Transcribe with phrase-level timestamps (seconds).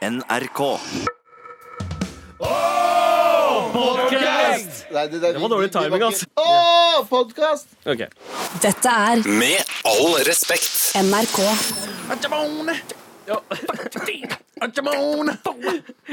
[0.00, 0.60] NRK.
[4.90, 6.24] Nei, det, det, var dårlig timing, altså.
[6.40, 7.68] Å, podkast!
[7.84, 8.08] Okay.
[8.64, 10.96] Dette er Med all respekt.
[10.96, 11.42] NRK.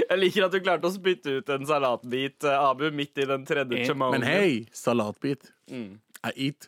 [0.04, 3.48] Jeg liker at du klarte å spytte ut en salatbit, eh, Abu, midt i den
[3.48, 4.20] tredje chamanen.
[4.20, 5.48] Men hei, salatbit.
[5.72, 5.96] I
[6.36, 6.68] eat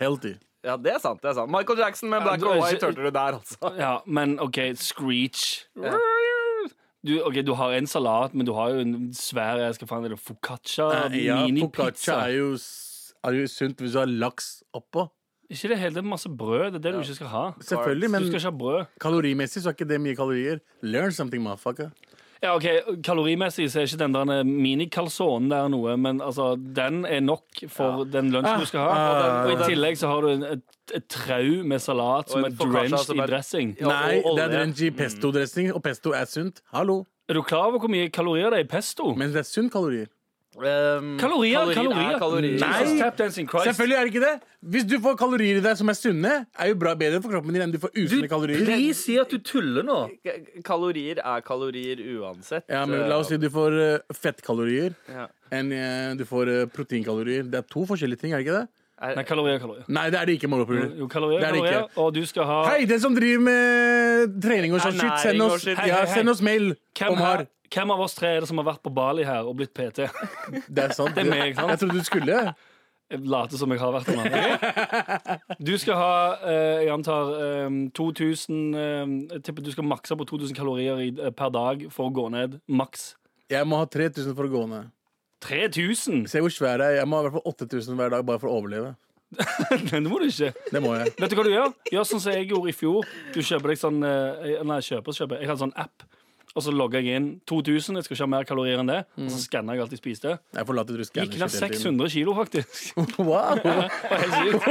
[0.00, 0.40] healthy.
[0.62, 1.18] Ja, det er sant.
[1.22, 3.72] det er sant Michael Jackson med Black and White hørte du der, altså.
[3.78, 5.66] Ja, men OK, Screech.
[7.02, 10.04] Du, ok, du har en salat, men du har jo en svær jeg skal faen,
[10.06, 12.52] er det focaccia Eh, ja, focaccia er jo,
[13.26, 15.08] er jo sunt hvis du har laks oppå.
[15.52, 16.70] Ikke det hele, det er masse brød.
[16.72, 17.42] Det er det du ikke skal ha.
[17.60, 20.62] Selvfølgelig, men Du skal ha kalorimessig så er ikke det mye kalorier.
[20.82, 21.90] Learn something, motherfucker.
[22.42, 22.64] Ja, ok,
[23.06, 28.02] Kalorimessig så er ikke den der minikalsonen der noe, men altså, den er nok for
[28.10, 28.96] den lunsjen du skal ha.
[28.96, 30.64] Ah, og i tillegg så har du en, et,
[30.98, 33.76] et trau med salat som er drenched i dressing.
[33.78, 36.58] Nei, og det er drenched i pesto-dressing, og pesto er sunt.
[36.74, 37.04] Hallo.
[37.30, 39.12] Er du klar over hvor mye kalorier det er i pesto?
[39.14, 40.10] Men det er sunt kalorier.
[40.54, 42.10] Um, Kalorier, kalorier.
[42.12, 42.58] er kalorier.
[42.60, 42.98] Nei.
[42.98, 43.64] Tap dancing Christ.
[43.70, 44.32] Selvfølgelig er det ikke det.
[44.74, 47.54] Hvis du får kalorier i deg som er sunne, er jo bra bedre for kroppen
[47.56, 48.60] din enn du får usunne kalorier.
[48.66, 49.96] please si at du tuller nå.
[50.62, 52.66] Kalorier er kalorier uansett.
[52.68, 55.26] Ja, men La oss si du får eh, fettkalorier Ja.
[55.50, 57.48] enn eh, du får eh, proteinkalorier.
[57.48, 58.68] Det er to forskjellige ting, er det ikke det?
[59.16, 59.88] Nei, kalorier, kalorier.
[59.88, 60.48] Nei, det er det ikke.
[60.52, 60.92] måleproblem.
[61.00, 61.80] Jo, kalorier, Det er kalorier.
[61.88, 61.98] ikke.
[62.04, 65.64] Og du skal ha Hei, den som driver med trening og sånn shit, send oss,
[65.64, 66.74] hei, Hei, hei, Ja, send oss mail.
[66.94, 67.46] hvem, om her, har.
[67.72, 70.06] Hvem av oss tre er det som har vært på Bali her og blitt PT?
[70.68, 71.14] Det er sant.
[71.16, 71.72] Det er meg, sant?
[71.72, 72.38] Jeg trodde du skulle.
[73.12, 75.42] Jeg later som jeg har vært en annen.
[75.60, 76.12] Du skal ha,
[76.48, 81.10] eh, jeg antar, eh, 2000 eh, Jeg tipper du skal makse på 2000 kalorier i,
[81.12, 82.60] eh, per dag for å gå ned.
[82.68, 83.14] Maks.
[83.52, 84.88] Jeg må ha 3000 for å gå ned.
[85.44, 86.24] 3000?
[86.30, 87.00] Se hvor svær jeg er.
[87.02, 88.94] Jeg må ha i hvert fall 8000 hver dag bare for å overleve.
[89.90, 90.52] Det må du ikke.
[90.72, 91.12] Det må jeg.
[91.18, 91.70] Vet du hva du gjør?
[91.92, 93.12] Gjør sånn som jeg gjorde i fjor.
[93.34, 95.40] Du kjøper deg sånn eh, Nei, kjøper, kjøper.
[95.40, 96.04] Jeg hadde sånn app.
[96.52, 97.96] Og så logger jeg inn 2000.
[97.96, 99.00] Jeg skal ikke ha mer kalorier enn det.
[99.16, 100.34] Og så skanner jeg alt jeg spiste.
[100.52, 102.00] Jeg forlater late du skanne Gikk ned shit hele tiden.
[102.02, 102.70] 600 kilo, faktisk.
[103.22, 103.56] Wow.
[103.56, 104.66] Det var helt sykt.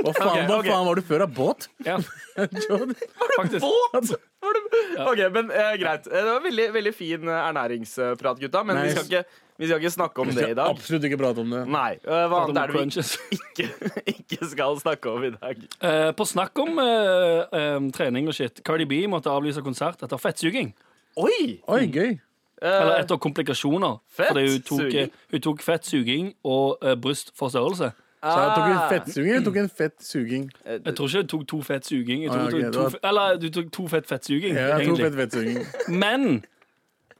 [0.00, 1.66] Hva faen, okay, hva faen var du før av båt?
[1.84, 1.98] Ja,
[2.40, 3.60] var faktisk.
[3.66, 4.14] Båt!
[4.40, 6.06] Var det- OK, men eh, greit.
[6.08, 8.62] Eh, Det var veldig, veldig fin eh, ernæringsprat, gutta.
[8.64, 9.24] Men vi skal, ikke,
[9.60, 10.70] vi skal ikke snakke om det i dag.
[10.72, 11.60] Absolutt ikke prate om det.
[11.68, 11.90] Nei.
[12.00, 13.66] eh, Hva annet er det vi ikke,
[14.14, 15.60] ikke skal snakke om i dag?
[15.84, 17.44] Uh, på snakk om uh,
[17.76, 18.62] um, trening og shit.
[18.64, 20.72] Cardi B måtte avlyse konsert etter fettsuging.
[21.20, 21.60] Oi!
[21.68, 22.16] Oi, gøy.
[22.60, 23.98] Eller etter komplikasjoner.
[24.16, 25.12] Fordi hun tok, Fettsuging?
[25.32, 27.92] hun tok fettsuging og brystforstørrelse.
[28.20, 28.88] Så jeg tok en Ah.
[28.90, 30.50] fettsuging eller tok en fett suging?
[30.68, 32.26] Jeg tror ikke du tok to fett suging.
[32.28, 34.76] Ah, du ok, tok det to, var- fe- eller du tok to fett fettsuging, Ja,
[34.76, 35.64] jeg tok fett fettsuging.
[35.88, 36.44] Men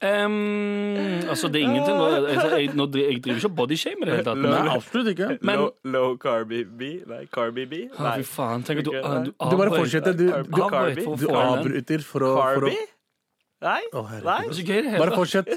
[0.02, 4.10] ehm, Altså, det er ingenting nå, jeg, jeg, nå jeg driver ikke og bodyshamer i
[4.10, 4.40] det hele tatt.
[4.44, 5.28] Nei, absolutt ikke.
[5.42, 6.92] Men- low, low carby B?
[7.10, 7.82] Nei, carby B?
[7.98, 8.14] Nei.
[8.20, 8.64] fy faen.
[8.66, 10.16] Tenk at du, du, Du bare fortsetter.
[10.16, 11.04] Du, du, Carby?
[11.04, 12.74] du avbryter for å, for å?
[13.60, 13.82] Nei?
[13.92, 14.40] Å, Nei?
[14.96, 15.52] Bare fortsett.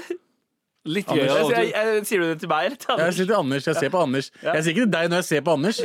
[0.84, 1.48] Litt Anders.
[1.48, 2.04] gøyere.
[2.04, 3.66] Sier du det til meg eller til Jeg sier det til Anders.
[3.70, 4.26] Jeg ser på Anders.
[4.42, 5.80] Jeg sier ikke til deg når jeg ser på Anders.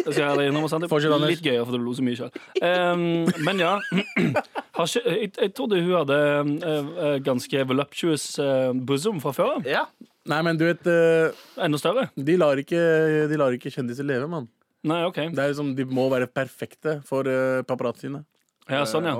[0.00, 0.86] Jeg skal ærlig innrømme, sant?
[0.86, 2.30] Det er litt gøyere, for du lo så mye sjøl.
[3.46, 3.76] men ja.
[4.76, 6.18] Har ikke, jeg, jeg trodde hun hadde
[6.64, 9.58] uh, ganske voluptuous uh, bosom fra før.
[9.68, 9.84] Ja.
[10.30, 12.08] Nei, men du vet uh, Enda større.
[12.16, 12.80] De lar ikke,
[13.30, 14.48] de lar ikke kjendiser leve, mann.
[14.86, 15.18] Nei, OK.
[15.34, 18.24] Det er liksom, De må være perfekte for uh, paparazziene.
[18.70, 19.16] Ja, sånn, ja.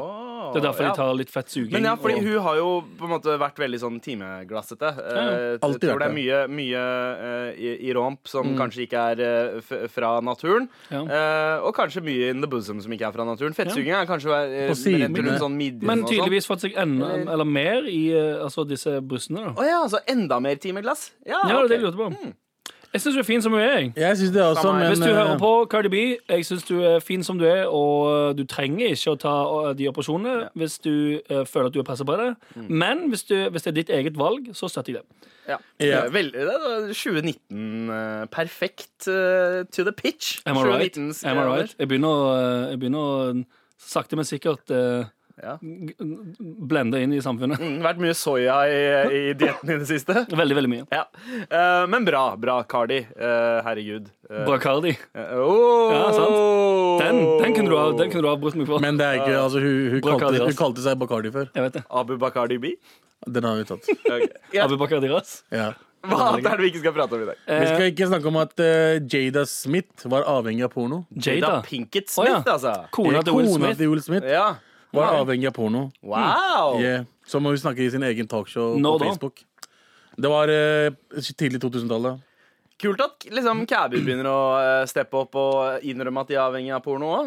[0.55, 0.91] Det er derfor ja.
[0.91, 1.73] de tar litt fett suging.
[1.73, 2.69] Men ja, fordi og- hun har jo
[2.99, 4.93] på en måte vært veldig sånn timeglassete.
[4.99, 5.59] Ja, ja.
[5.63, 9.61] Alltid tror det er mye, mye uh, i, i romp som kanskje ikke er uh,
[9.61, 10.69] f fra naturen.
[10.91, 11.03] Ja.
[11.05, 13.55] Eh, og kanskje mye in the bosom som ikke er fra naturen.
[13.57, 16.11] Fettsuging er kanskje uh, sånn midjen Men sånn.
[16.13, 19.51] tydeligvis fått seg enda, eller mer i eh, altså disse brystene.
[19.55, 21.11] Å Å ja, altså enda mer timeglass?
[21.27, 22.33] Ja, Ja, det er det jeg lurte på.
[22.91, 23.69] Jeg syns du er fin som du er.
[23.79, 23.93] jeg.
[23.97, 26.65] Jeg syns det også, Samme men Hvis du eh, hører på Cardi B, jeg syns
[26.67, 29.35] du er fin som du er, og du trenger ikke å ta
[29.71, 30.93] eh, de operasjonene hvis du
[31.31, 32.33] uh, føler at du er pressa på det.
[32.57, 32.67] Mm.
[32.83, 35.31] Men hvis, du, hvis det er ditt eget valg, så støtter jeg det.
[35.51, 35.57] Ja.
[35.79, 36.05] Ja.
[36.05, 40.41] Eh, Vel, det er 2019 eh, perfekt uh, to the pitch.
[40.47, 40.99] Am I right?
[40.99, 41.75] Am I eh, right?
[41.79, 42.37] Jeg begynner, å,
[42.71, 43.35] jeg begynner å
[43.81, 45.09] sakte, men sikkert eh,
[45.41, 45.57] Ja.
[46.71, 47.61] blende inn i samfunnet.
[47.61, 48.79] Mm, vært mye soya i,
[49.17, 50.25] i dietten i det siste.
[50.41, 50.85] Veldig, veldig mye.
[50.93, 51.05] Ja.
[51.49, 53.01] Uh, men bra, bra, Cardi.
[53.17, 54.09] Uh, herregud.
[54.31, 54.95] Uh, Bacardi.
[55.17, 56.39] oh, Ja, sant.
[57.03, 58.83] Den, den kunne du ha, den kunne du ha brukt meg for.
[58.85, 61.51] Men det er ikke altså, hun, hun, kalte, hun kalte seg Bacardi før.
[61.57, 61.85] Jeg vet det.
[62.03, 62.75] Abu Bacardi B.
[63.29, 63.89] Den har vi tatt.
[64.11, 64.27] Okay.
[64.53, 64.65] Yeah.
[64.67, 65.41] Abu Bacardi Ras.
[65.55, 65.73] Ja.
[66.01, 67.41] Hva annet er det vi ikke skal prate om i dag?
[67.45, 71.03] Vi skal ikke snakke om at uh, Jada Smith var avhengig av porno.
[71.13, 71.59] Jada.
[71.67, 72.39] Pinkett Å, ja.
[72.41, 72.73] Smith, altså.
[72.97, 73.77] Kona til Will Smith.
[73.79, 74.47] til Will Smith Ja.
[74.93, 75.85] Var avhengig av porno.
[76.03, 76.81] Wow.
[76.81, 77.05] Yeah.
[77.27, 79.13] Som hun snakker i sin egen talkshow Nå på da?
[79.13, 79.45] Facebook.
[80.21, 80.91] Det var eh,
[81.37, 82.27] tidlig 2000-tallet.
[82.81, 86.73] Kult at liksom, Kæby begynner å eh, steppe opp og innrømme at de er avhengig
[86.73, 87.27] av porno òg.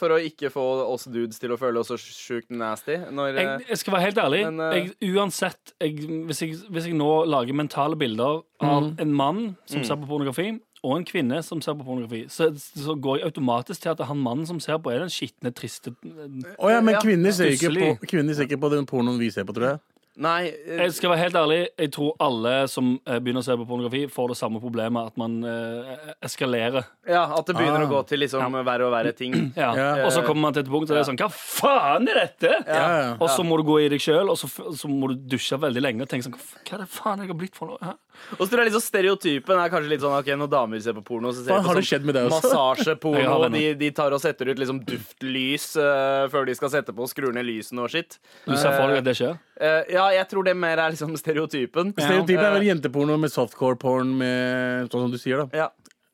[0.00, 2.96] for å ikke få oss dudes til å føle oss så sjukt nasty.
[3.14, 4.42] Når, eh, Jeg, jeg skal være helt ærlig.
[4.50, 5.94] Men, eh, jeg, uansett jeg,
[6.26, 8.92] hvis, jeg, hvis jeg nå lager mentale bilder av Mm.
[9.00, 10.50] en mann som ser på pornografi,
[10.82, 14.18] og en kvinne som ser på pornografi, så, så går jeg automatisk til at han
[14.18, 18.10] mannen som ser på, er den skitne, triste Å ja, men kvinner ser, ikke på,
[18.10, 19.82] kvinner ser ikke på den pornoen vi ser på, tror jeg.
[20.20, 23.54] Nei, uh, Jeg skal være helt ærlig, jeg tror alle som eh, begynner å se
[23.56, 26.84] på pornografi, får det samme problemet, at man uh, eskalerer.
[27.08, 27.86] ja, at det begynner Ah.
[27.86, 29.32] å gå til liksom verre og verre ting.
[29.62, 29.70] Ja.
[29.76, 30.04] Ja.
[30.06, 32.52] Og så kommer man til et punkt og det er sånn Hva faen er dette?
[32.66, 33.10] Ja, ja.
[33.20, 35.82] Og så må du gå i deg sjøl, og så, så må du dusje veldig
[35.82, 37.80] lenge og tenke sånn Hva er det faen jeg har blitt for noe?
[37.82, 37.94] Hæ?
[38.36, 41.04] Og så tror jeg liksom Stereotypen er kanskje litt sånn ok, når damer ser på
[41.06, 43.36] porno, så ser Hva, de på sånn massasjeporno.
[43.38, 43.46] og.
[43.54, 47.10] De, de tar og setter ut liksom duftlys uh, før de skal sette på og
[47.10, 48.18] skrur ned lysene og skitt.
[48.46, 49.40] Du ser for deg at det skjer?
[49.62, 51.92] Eh, ja, jeg tror det mer er liksom stereotypen.
[51.94, 55.48] Stereotypen er vel Eh, jenteporno med softcore-porn med Sånn som du sier, da.
[55.56, 55.68] Ja.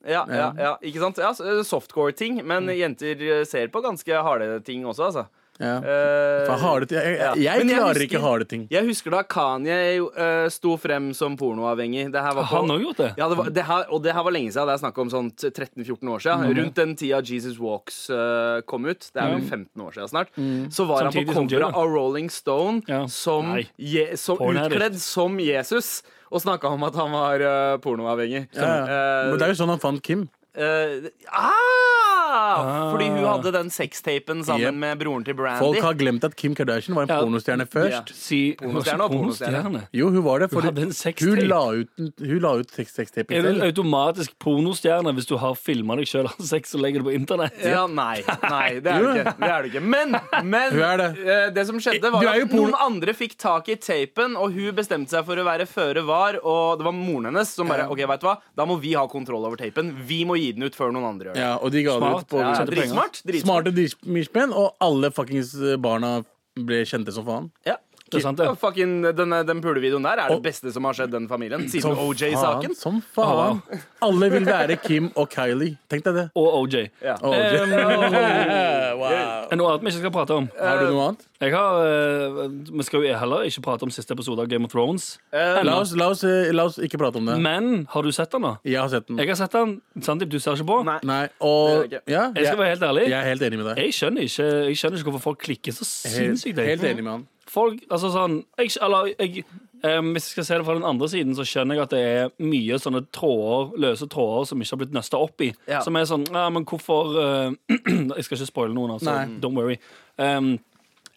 [0.08, 1.18] Ja, ja, ja, ikke sant?
[1.18, 1.32] Ja,
[1.66, 2.42] Softcore-ting.
[2.46, 2.76] Men Mm.
[2.78, 5.26] jenter ser på ganske harde ting også, altså.
[5.58, 5.78] Ja.
[5.82, 8.66] Uh, harde ting Jeg, jeg, jeg jeg klarer husker- ikke harde ting.
[8.70, 12.04] Jeg husker da Kanye eh, sto frem som pornoavhengig.
[12.14, 13.08] Det her var Har han òg gjort det?
[13.18, 14.70] Ja, det var, det her, og det her var lenge siden.
[14.70, 16.54] Det er snakk om sånn 13-14 år siden.
[16.60, 20.30] Rundt den tida Jesus Walks uh, kom ut, det er vel 15 år siden snart,
[20.74, 23.02] så var han på coveret av Rolling Stone Ja.
[23.10, 26.02] som, je, som utkledd som Jesus.
[26.30, 28.46] Og snakka om at han var uh, pornoavhengig.
[28.54, 28.98] Ja, ja.
[29.32, 30.26] Men det er jo sånn han fant Kim.
[30.58, 32.07] Uh, ah,
[32.92, 34.74] fordi hun hadde den sextapen sammen Yep.
[34.74, 35.58] med broren til Brandy.
[35.62, 37.20] Folk har glemt at Kim Kardashian var en Ja.
[37.22, 38.12] pornostjerne først.
[38.14, 39.82] Si Pornostjerne og pornostjerne.
[39.94, 40.50] Jo, hun var det.
[40.50, 41.36] Hun Fordi hadde en sextape.
[41.40, 43.62] hun la ut, hun la ut sex- sextapen Er du selv.
[43.68, 47.58] automatisk pornostjerne hvis du har filma deg sjøl av sex og legger det på internett?
[47.64, 49.34] Ja, nei, nei, det er du ikke.
[49.38, 49.82] Det er du ikke.
[49.82, 51.08] Men, men Hun er det.
[51.26, 54.36] eh, det som skjedde, Du var er jo at noen andre fikk tak i tapen,
[54.36, 56.38] og hun bestemte seg for å være føre var.
[56.44, 59.06] Og det var moren hennes som bare OK, vet du hva, da må vi ha
[59.06, 59.94] kontroll over tapen.
[60.06, 61.40] Vi må gi den ut før noen andre gjør det.
[61.42, 62.28] Ja, og de ga det Smart.
[62.30, 62.94] på Ja, Tjente penger.
[62.94, 63.20] Dritsmart.
[63.24, 63.68] dritsmart.
[63.74, 66.24] smarte og alle fuckings barna
[66.58, 67.50] ble kjente som faen.
[67.66, 67.76] Ja.
[68.08, 68.46] Det er sant, det.
[68.56, 72.72] Fucking, den, den pulevideoen der er det beste som har skjedd den familien siden OJ-saken.
[72.72, 73.60] faen, Som faen.
[74.06, 75.76] Alle vil være Kim og Kylie.
[75.92, 76.24] Tenk deg det.
[76.34, 76.86] Og OJ.
[77.04, 77.18] Ja.
[77.20, 77.74] Og- Um,
[79.02, 79.12] wow.
[79.12, 80.48] Er det noe annet vi ikke skal prate om?
[80.56, 81.27] Har du noe annet?
[81.40, 84.72] Jeg har, eh, Vi skal jo heller ikke prate om siste episode av Game of
[84.72, 85.18] Thrones.
[85.32, 87.38] Eh, La oss, la, oss, eh, la oss ikke prate om det.
[87.38, 88.56] Men har du sett den, da?
[88.64, 89.18] Jeg har sett den.
[89.18, 89.80] Jeg har sett den.
[90.00, 90.84] Sandeep, du ser ikke på?
[90.84, 90.98] Nei.
[91.04, 92.02] Nei, og jeg ikke.
[92.08, 93.08] ja, Jeg skal jeg, være helt ærlig.
[93.08, 93.84] jeg er helt enig med deg.
[93.84, 96.56] Jeg skjønner ikke, jeg skjønner ikke hvorfor folk klikker så sinnssykt.
[96.58, 97.26] helt helt enig med han.
[97.48, 99.44] Folk, altså sånn jeg, eller, jeg,
[99.84, 102.00] Um, Hvis jeg skal se det fra den andre siden, så skjønner jeg at det
[102.02, 105.52] er mye sånne tråder, løse tråder som ikke har blitt nøsta opp i.
[105.68, 105.82] Ja.
[105.86, 107.52] Som er sånn Ja, men hvorfor uh,
[108.16, 109.12] Jeg skal ikke spoile noen, altså.
[109.14, 109.38] Nei.
[109.38, 109.78] Don't worry.
[110.18, 110.58] Um,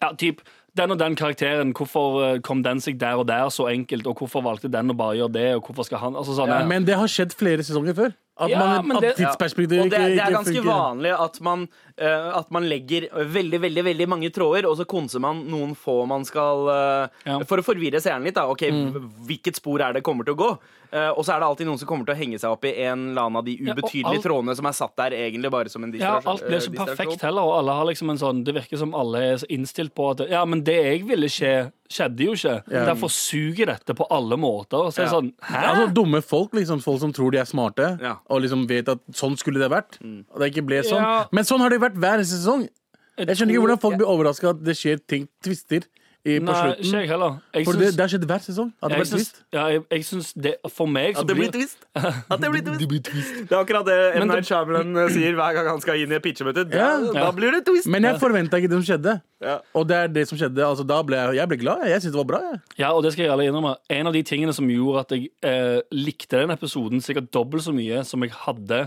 [0.02, 0.42] ja, typ
[0.74, 4.16] den og den karakteren, hvorfor eh, kom den seg der og der så enkelt, og
[4.22, 6.86] hvorfor valgte den å bare gjøre det, og hvorfor skal han altså sånn, Ja, Men
[6.88, 8.14] det har skjedd flere sesonger før.
[8.40, 10.64] At, Ja, man, at det- tidsperspektivet Og det, det er ganske funker.
[10.64, 11.68] vanlig at man,
[12.00, 16.06] uh, at man legger veldig veldig, veldig mange tråder, og så konser man noen få
[16.08, 17.38] man skal uh, Ja.
[17.44, 18.46] For å forvirre seeren litt, da.
[18.48, 19.10] Ok, Mm.
[19.28, 20.58] Hvilket spor er det kommer til å gå?
[20.92, 22.72] Eh, og så er det alltid noen som kommer til å henge seg opp i
[22.84, 25.70] en eller annen av de Ja, ubetydelige alt- trådene som er satt der egentlig bare
[25.72, 28.42] som en Ja, alt blir ikke eh, perfekt heller, og alle har liksom en sånn
[28.44, 32.18] Det virker som alle er innstilt på at Ja, men det jeg ville skje, skjedde
[32.26, 32.58] jo ikke.
[32.70, 32.84] Ja.
[32.92, 34.92] Derfor suger dette på alle måter.
[34.92, 35.16] Så er det Ja.
[35.20, 35.64] sånn Hæ?
[35.72, 38.16] Altså Dumme folk, liksom folk som tror de er smarte, Ja.
[38.28, 39.96] og liksom vet at sånn skulle det vært.
[40.30, 41.24] Og det ikke ble sånn Ja.
[41.32, 42.68] Men sånn har det vært hver sesong.
[43.16, 45.84] Jeg skjønner ikke hvordan folk blir overraska at det skjer ting, twister,
[46.22, 47.32] i, på Nei, ikke jeg heller.
[47.50, 48.68] Jeg For syns, det, det har skjedd hver sesong.
[48.78, 49.38] At det syns, twist.
[49.56, 51.80] ja, jeg, jeg syns det For meg så At det blir blir twist.
[51.98, 52.62] At det blir
[53.08, 53.32] twist.
[53.48, 54.28] Det er akkurat det M.
[54.28, 56.62] Night det- Shyamalan eh, sier hver gang han skal inn i et pitchemøte.
[56.70, 57.12] Da, Ja.
[57.16, 57.90] da blir det twist.
[57.90, 59.16] Men jeg forventa ikke det som skjedde.
[59.42, 59.56] Ja.
[59.74, 60.62] Og det er det som skjedde.
[60.62, 61.82] Altså, da ble jeg, jeg ble glad.
[61.90, 62.40] Jeg syntes det var bra.
[62.52, 62.62] Jeg.
[62.84, 63.74] Ja, og det skal jeg ærlig innrømme.
[63.98, 67.74] En av de tingene som gjorde at jeg eh, likte den episoden sikkert dobbelt så
[67.74, 68.84] mye som jeg hadde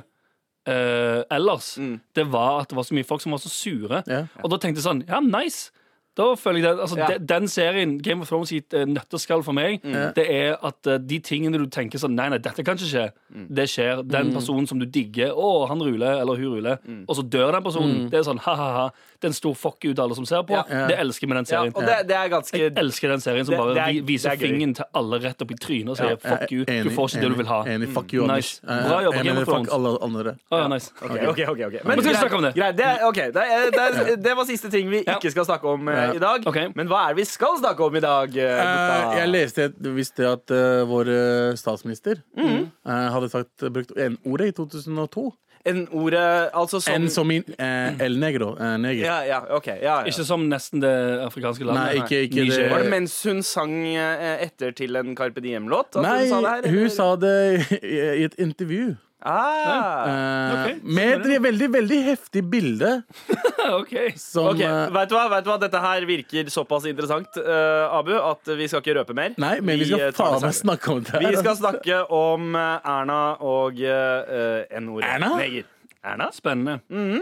[0.72, 1.74] eh, ellers,
[2.16, 4.04] det var at det var så mye folk som var så sure.
[4.08, 4.24] Ja.
[4.42, 5.72] Og da tenkte jeg sånn Ja, nice!
[6.16, 7.08] Da føler jeg det, altså, Ja.
[7.18, 9.82] de, Den serien, Game of Thrones sitt uh, nøtteskall for meg,
[10.16, 13.10] det er at uh, de tingene du tenker sånn Nei, nei, dette kan ikke skje.
[13.52, 14.04] Det skjer.
[14.08, 17.64] Den personen som du digger, å, han ruler, eller hun ruler, og så dør den
[17.66, 18.10] personen.
[18.10, 18.86] Det er sånn ha-ha-ha.
[19.20, 20.54] Det er en stor fuck ut alle som ser på.
[20.56, 20.88] Ja.
[20.88, 21.74] Det elsker vi den den Ja, serien.
[21.76, 24.02] og det, det er ganske Jeg elsker den serien som Det- bare det er- vi-
[24.14, 26.64] viser det er fingeren til alle rett opp i trynet og sier er fuck you,
[26.66, 27.60] enig, du får ikke det du vil ha.
[27.66, 27.90] Enig.
[27.94, 28.30] Fuck you, Mm.
[28.30, 28.62] Anders.
[28.64, 28.88] Nice.
[28.88, 29.68] Bra jobba, Game of Thrones.
[29.68, 30.36] fuck alle andre.
[30.52, 30.92] Å, ja, nice.
[31.02, 31.80] Ok, ok, ok, okay.
[31.84, 32.54] Men skal vi snakke om det?
[32.56, 33.44] Greit, det, okay, det,
[33.76, 36.05] det, det var siste ting vi ikke skal snakke om eh, Ja.
[36.14, 36.48] I dag.
[36.48, 36.68] Okay.
[36.76, 38.42] Men hva er det vi skal snakke om i dag, Uh.
[38.42, 42.70] Eh, jeg leste et, visste at uh, vår eh, statsminister Mm.
[42.86, 45.32] uh, hadde sagt, brukt N-ordet i 2002.
[45.66, 48.52] N-ordet Altså som En som i eh, El Negro.
[48.60, 49.06] Eh, neger.
[49.06, 50.12] ja, ja, okay, Ja, ja.
[50.12, 50.92] Ikke som nesten det
[51.26, 51.84] afrikanske landet.
[51.84, 52.70] Nei, ikke, ikke det.
[52.72, 55.98] Var det mens hun sang eh, etter til en Carpe Diem-låt?
[56.06, 56.70] Nei, hun sa det her?
[56.78, 57.34] hun sa det
[57.82, 58.96] i i et intervju.
[59.26, 60.06] Ah.
[60.06, 60.76] uh, okay.
[60.84, 62.92] med et veldig, veldig heftig bilde
[63.80, 63.94] OK.
[64.22, 65.58] som Ok, eh, vet du, hva, vet du hva?
[65.62, 69.34] Dette her virker såpass interessant, uh, Abu, at vi skal ikke røpe mer.
[69.42, 71.26] Nei, men vi skal eh, faen meg snakke om det her.
[71.26, 75.10] Vi skal snakke om Erna og uh, N-ordet.
[75.16, 75.32] Erna?
[75.42, 75.72] Neger.
[76.06, 76.30] Erna?
[76.36, 76.80] Spennende.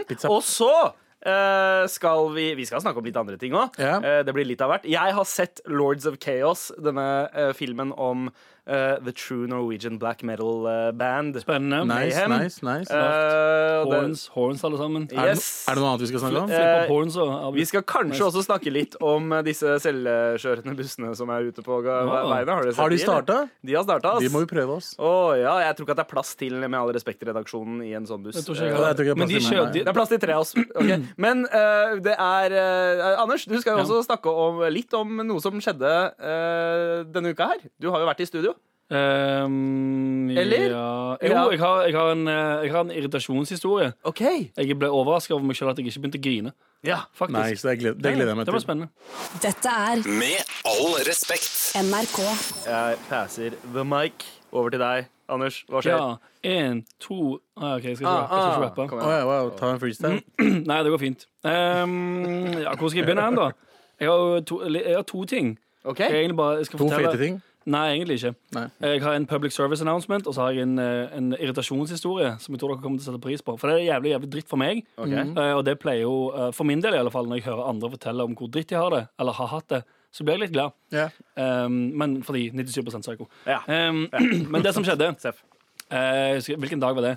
[0.08, 0.28] Pizza.
[0.28, 0.72] Og så
[1.24, 3.78] eh, skal vi Vi skal snakke om litt andre ting òg.
[3.80, 4.24] Yeah.
[4.26, 4.88] det blir litt av hvert.
[4.88, 8.28] Jeg har sett Lords of Chaos, denne filmen om
[8.66, 11.36] eh, The True Norwegian Black Metal eh, Band.
[11.40, 11.84] Spennende.
[11.88, 12.90] Nice, nice, nice.
[12.92, 15.04] uh, Horns, horns, alle sammen.
[15.12, 15.66] Er, det, Yes.
[15.68, 16.50] er det noe annet vi skal snakke om?
[16.50, 18.24] Uh, horns og Vi skal kanskje Nice.
[18.30, 22.48] også snakke litt om disse selvkjørende bussene som er ute på veiene.
[22.54, 23.38] Har, Har de starta?
[23.64, 24.14] De har starta.
[24.22, 24.94] Vi må jo prøve oss.
[24.98, 27.82] Oh, ja, jeg tror ikke at det er plass til Med all respekt til redaksjonen
[27.84, 28.36] i en sånn buss.
[28.40, 30.08] Jeg tror ikke jeg Jeg tror ikke det Men de kjører de, det er plass
[30.14, 30.54] til tre av oss.
[30.56, 30.98] Okay.
[31.24, 32.56] Men eh, det er
[33.20, 33.84] Anders, du skal jo Ja.
[33.84, 37.64] også snakke om, litt om noe som skjedde eh, denne uka her.
[37.80, 38.53] Du har jo vært i studio.
[38.92, 40.70] Ehm, Eller?
[40.70, 41.16] Ja.
[41.22, 41.50] Jo, Ja.
[41.50, 43.92] jeg har, jeg, har en, eh, jeg har en irritasjonshistorie.
[44.04, 44.20] OK.
[44.56, 46.52] Jeg ble overraska over meg sjøl at jeg ikke begynte å grine.
[46.84, 46.98] Ja.
[47.16, 47.32] Faktisk.
[47.38, 48.52] Nei, det gleder, det gleder jeg meg til.
[48.52, 48.88] Det var spennende.
[49.40, 51.72] Dette er Med all respekt.
[51.80, 52.20] NRK.
[52.66, 54.12] Jeg passer the mic
[54.52, 55.64] over til deg, Anders.
[55.68, 55.96] Hva skjer?
[55.96, 56.16] Ja.
[56.44, 58.20] Én, to ah, OK, jeg skal ikke Ah.
[58.20, 58.88] Jeg skal ah, ikke rappe.
[58.88, 60.20] kom ja, wow, ta en freestyle.
[60.68, 61.26] Nei, det går fint.
[61.42, 63.50] Um, ja, hvor skal jeg begynne hen, da?
[64.00, 65.58] Jeg har, to, jeg har to ting.
[65.84, 66.00] OK.
[66.00, 67.42] Jeg, bare, jeg skal To fortelle fete ting.
[67.66, 68.34] Nei, egentlig ikke.
[68.52, 68.64] Nei.
[68.80, 72.52] Jeg har en public service announcement, og så har jeg en, eh, en irritasjonshistorie som
[72.54, 73.54] jeg tror dere kommer til å sette pris på.
[73.58, 74.82] For det er jævlig jævlig dritt for meg.
[74.98, 75.08] Ok.
[75.12, 77.68] Eh, og det pleier jo, eh, for min del i alle fall, når jeg hører
[77.70, 80.40] andre fortelle om hvor dritt de har det, eller har hatt det, så blir jeg
[80.44, 80.72] litt glad.
[80.92, 81.10] Yeah.
[81.36, 83.26] Um, men fordi 97 psyko.
[83.46, 83.58] Ja.
[83.66, 84.08] Um,
[84.52, 85.40] men det som skjedde Seff.
[85.90, 87.16] eh, Hvilken dag var det?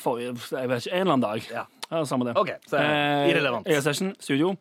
[0.00, 0.92] Forrige Jeg vet ikke.
[0.94, 1.46] En eller annen dag.
[1.50, 1.64] Ja.
[1.90, 2.36] Ja, Samme det.
[2.38, 3.66] OK, så Eh, irrelevant.
[3.66, 4.56] Er session, studio.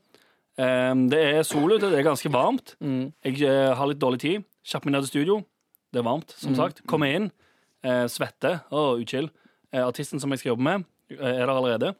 [0.59, 2.73] Um, det er sol ute, det er ganske varmt.
[2.83, 4.43] Jeg eh, har litt dårlig tid.
[4.67, 5.37] Kjapp meg ned til studio.
[5.93, 6.81] Det er varmt, som sagt.
[6.89, 7.29] Kommer inn,
[7.87, 8.59] eh, svetter.
[8.75, 9.29] Å, uchill.
[9.71, 10.83] Eh, artisten som jeg skal jobbe med,
[11.15, 11.93] er der allerede.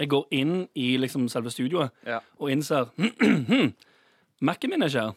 [0.00, 2.20] Jeg går inn i liksom selve studioet Ja.
[2.40, 2.88] og innser
[4.40, 5.16] Mac-en min er ikke her.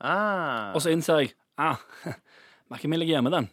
[0.00, 0.74] Ah.
[0.74, 1.80] Og så innser jeg ah,
[2.70, 3.48] Mac-en min ligger hjemme, den.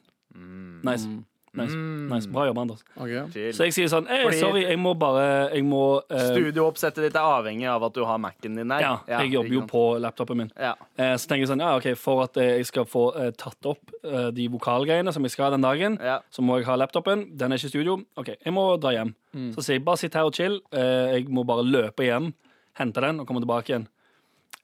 [0.86, 1.08] Nice.
[1.54, 1.76] Nice.
[1.76, 2.28] nice.
[2.32, 2.84] Bra jobba, Anders.
[2.96, 3.52] Okay.
[3.52, 7.18] Så jeg sier sånn eh, Fordi- Sorry, jeg må bare Jeg må uh, Studiooppsettet ditt
[7.20, 8.80] er avhengig av at du har Mac-en din der.
[8.80, 10.52] Ja, jeg jobber jo på laptopen min.
[10.56, 10.78] Ja.
[10.96, 13.68] Uh, så tenker jeg sånn, ja, ok, For at eh, jeg skal få uh, tatt
[13.68, 13.92] opp
[14.34, 16.20] de vokalgreiene som jeg skal den dagen, Ja.
[16.32, 17.28] så må jeg ha laptopen.
[17.38, 17.98] Den er ikke i studio.
[18.18, 19.12] OK, jeg må dra hjem.
[19.36, 19.52] Mm.
[19.56, 20.60] Så sier jeg bare sitt her og chill.
[20.72, 22.32] Eh, jeg må bare løpe hjem,
[22.80, 23.88] hente den og komme tilbake igjen.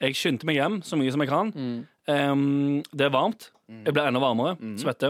[0.04, 1.52] Jeg skyndte meg hjem så mye som jeg kan.
[1.56, 1.78] Mm.
[2.08, 3.50] Um, det er varmt.
[3.68, 4.56] Jeg blir enda varmere.
[4.80, 5.10] Svette.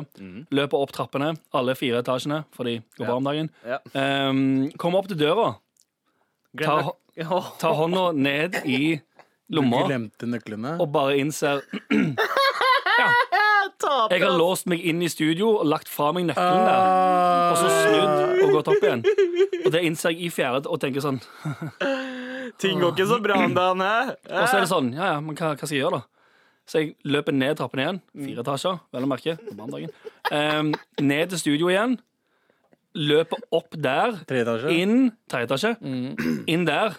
[0.56, 3.52] Løper opp trappene, alle fire etasjene, for de går bra om dagen.
[3.62, 3.70] Mm.
[3.70, 3.78] Ja.
[4.32, 5.52] Um, kommer opp til døra,
[6.58, 6.94] tar,
[7.62, 10.78] tar hånda ned i Du lomma glemte nøklene.
[10.82, 11.62] og bare innser
[14.10, 16.80] Jeg har låst meg inn i studio og lagt fra meg nøkkelen der.
[16.82, 17.52] Ah.
[17.52, 19.04] Og så snudd og gått opp igjen.
[19.66, 21.20] Og det innser jeg i fjerde og tenker sånn
[22.62, 24.16] Ting går ikke så bra om dagen, hæ?
[24.32, 26.18] Og så er det sånn, ja ja, men hva, hva skal jeg gjøre, da?
[26.68, 28.00] Så jeg løper ned trappen igjen.
[28.18, 29.38] Fire etasjer, vel å merke.
[29.40, 29.94] På mandagen.
[30.36, 31.94] Em, ned til studio igjen.
[32.98, 34.18] Løper opp der.
[34.28, 34.74] Tre etasjer.
[34.74, 35.72] Inn tredje etasje.
[36.52, 36.98] Inn der.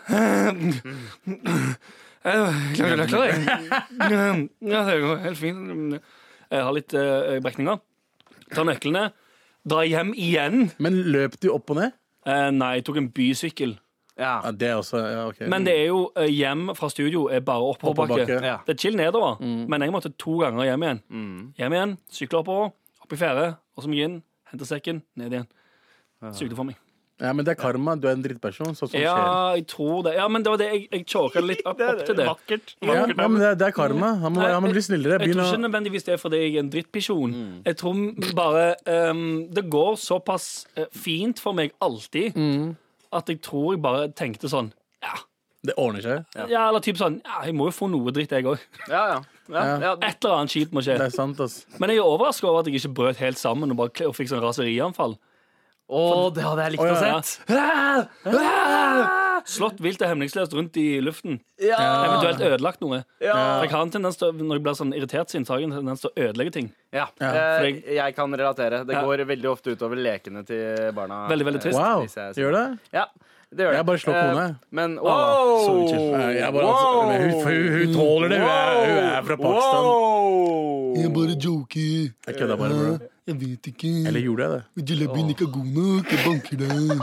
[2.29, 4.49] Jeg klarer det, klarer jeg.
[4.73, 5.99] Ja, det går helt fint.
[6.49, 7.83] Jeg har litt eh, brekninger.
[8.55, 9.05] Tar nøklene.
[9.69, 10.71] Drar hjem igjen.
[10.81, 11.97] Men løp du opp og ned?
[12.29, 13.77] Eh, nei, jeg tok en bysykkel.
[14.18, 14.32] Ja.
[14.44, 15.44] Ja, det er også ja, ok.
[15.52, 18.25] Men det er jo eh, hjem fra studio er bare oppoverbakke.
[18.25, 18.50] Oppoverbakke.
[18.50, 18.56] Ja.
[18.66, 21.02] Det er chill nedover, men jeg måtte to ganger hjem igjen.
[21.60, 22.72] Hjem igjen, sykle oppover,
[23.04, 23.46] opp i fjerde,
[23.78, 24.18] og så mye inn,
[24.50, 25.48] hente sekken, ned igjen.
[26.34, 26.76] Sugde for meg.
[27.18, 27.96] Ja, men det er karma.
[27.98, 28.76] Du er en drittperson.
[28.78, 29.56] Så sånn Ja, skjer.
[29.58, 30.12] jeg tror det.
[30.14, 32.26] Ja, men det var det jeg, jeg choka litt opp, opp til det.
[32.28, 32.75] Vakkert.
[32.78, 34.12] Ja, ja, men det er, det er karma.
[34.22, 35.16] Han må, han må bli snillere.
[35.18, 37.34] Jeg Begynn tror å ikke nødvendigvis det er fordi jeg er en drittpisjon.
[37.66, 40.46] Jeg tror bare ehm, Det går såpass
[40.78, 42.38] eh, fint for meg alltid
[43.12, 44.73] at jeg tror jeg bare tenkte sånn
[45.05, 45.15] Ja,
[45.65, 46.25] Det ordner seg.
[46.50, 48.59] ja eller typ sånn Ja, jeg må jo få noe dritt, jeg òg.
[48.88, 49.19] Ja, ja.
[49.49, 49.93] ja, ja.
[50.03, 50.99] Et eller annet kjipt må skje.
[51.00, 51.62] Det er sant, ass.
[51.79, 54.29] Men jeg er overraska over at jeg ikke brøt helt sammen og bare og fikk
[54.33, 55.17] sånn raserianfall.
[55.88, 57.23] Å, det hadde jeg likt Å, ja.
[57.23, 57.28] sett.
[59.49, 61.38] Slått vilt og hemningsløst rundt i luften.
[61.62, 61.78] Ja.
[62.04, 62.99] Eventuelt ødelagt noe.
[63.25, 63.33] Ja.
[63.33, 65.71] For jeg har en tendens til, å- Når jeg blir sånn irritert så har jeg
[65.71, 66.68] en tendens til å ødelegge ting.
[66.92, 67.07] Ja.
[67.21, 68.85] Ja, Eh, jeg- jeg kan relatere.
[68.87, 69.02] Det Ja.
[69.02, 71.26] går veldig ofte utover lekene til barna.
[71.28, 71.78] Veldig, veldig trist.
[71.78, 72.02] Wow.
[72.04, 72.78] Hvis jeg- Gjør det?
[72.92, 73.07] Ja,
[73.50, 73.76] det gjør det.
[73.78, 74.57] Jeg bare slår Eh, kone.
[74.71, 75.66] Men Ah, wow!
[75.88, 76.12] så.
[76.18, 78.38] Nei, jeg bare, altså, men hun, for hun, hun tåler det.
[78.38, 79.85] Hun er, hun er fra Pakistan.
[79.85, 81.14] Wow!
[81.14, 82.12] bare joker.
[82.26, 82.99] Jeg kødda bare, bro.
[83.28, 83.90] Jeg vet ikke.
[84.08, 84.85] Eller gjorde jeg det?
[84.92, 86.12] Jalebien ikke er god nok.
[86.14, 87.02] Jeg banker deg.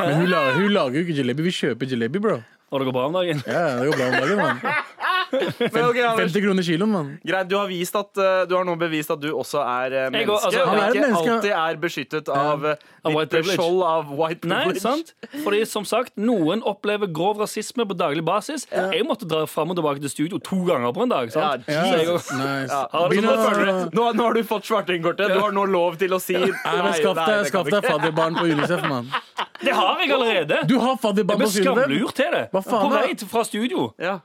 [0.00, 1.44] Men hun lager, hun lager jo ikke jalebi.
[1.50, 2.38] Vi kjøper jalebi, bro.
[2.70, 3.42] Og det går bra om dagen?
[3.50, 4.58] Ja, det går bra om dagen, mann.
[5.30, 7.10] Men okay, 50 kroner kiloen, mann.
[7.26, 10.06] Greit, du har, vist at, eh, du har nå bevist at du også er eh,
[10.10, 11.34] menneske, går- altså, og ikke menneske.
[11.34, 13.56] alltid er beskyttet av uh, white ditt privilege.
[13.58, 14.82] skjold av white Nei, privilege.
[14.82, 15.14] sant?
[15.44, 18.66] Fordi som sagt, noen opplever grov rasisme på daglig basis.
[18.72, 21.30] Jeg måtte dra fram og tilbake til studio to ganger på en dag.
[21.34, 21.64] sant?
[21.70, 22.30] Ja, jeg, Jesus.
[22.32, 22.72] Nice.
[22.72, 23.94] Ja, Har du Begynn å at- føle det.
[23.94, 25.28] nå, nå har du fått svartingkortet.
[25.34, 26.50] Du har nå lov til å si nei.
[26.50, 29.08] Nei, men Skaff deg, skaff deg fadderbarn på Unicef, mann.
[29.62, 30.62] det har jeg allerede!
[30.68, 31.64] Du har Jeg fadderbarn ble på Unicef?
[31.64, 32.42] skamlurt til det.
[32.52, 33.86] Hva faen På vei fra studio.
[34.00, 34.18] Ja.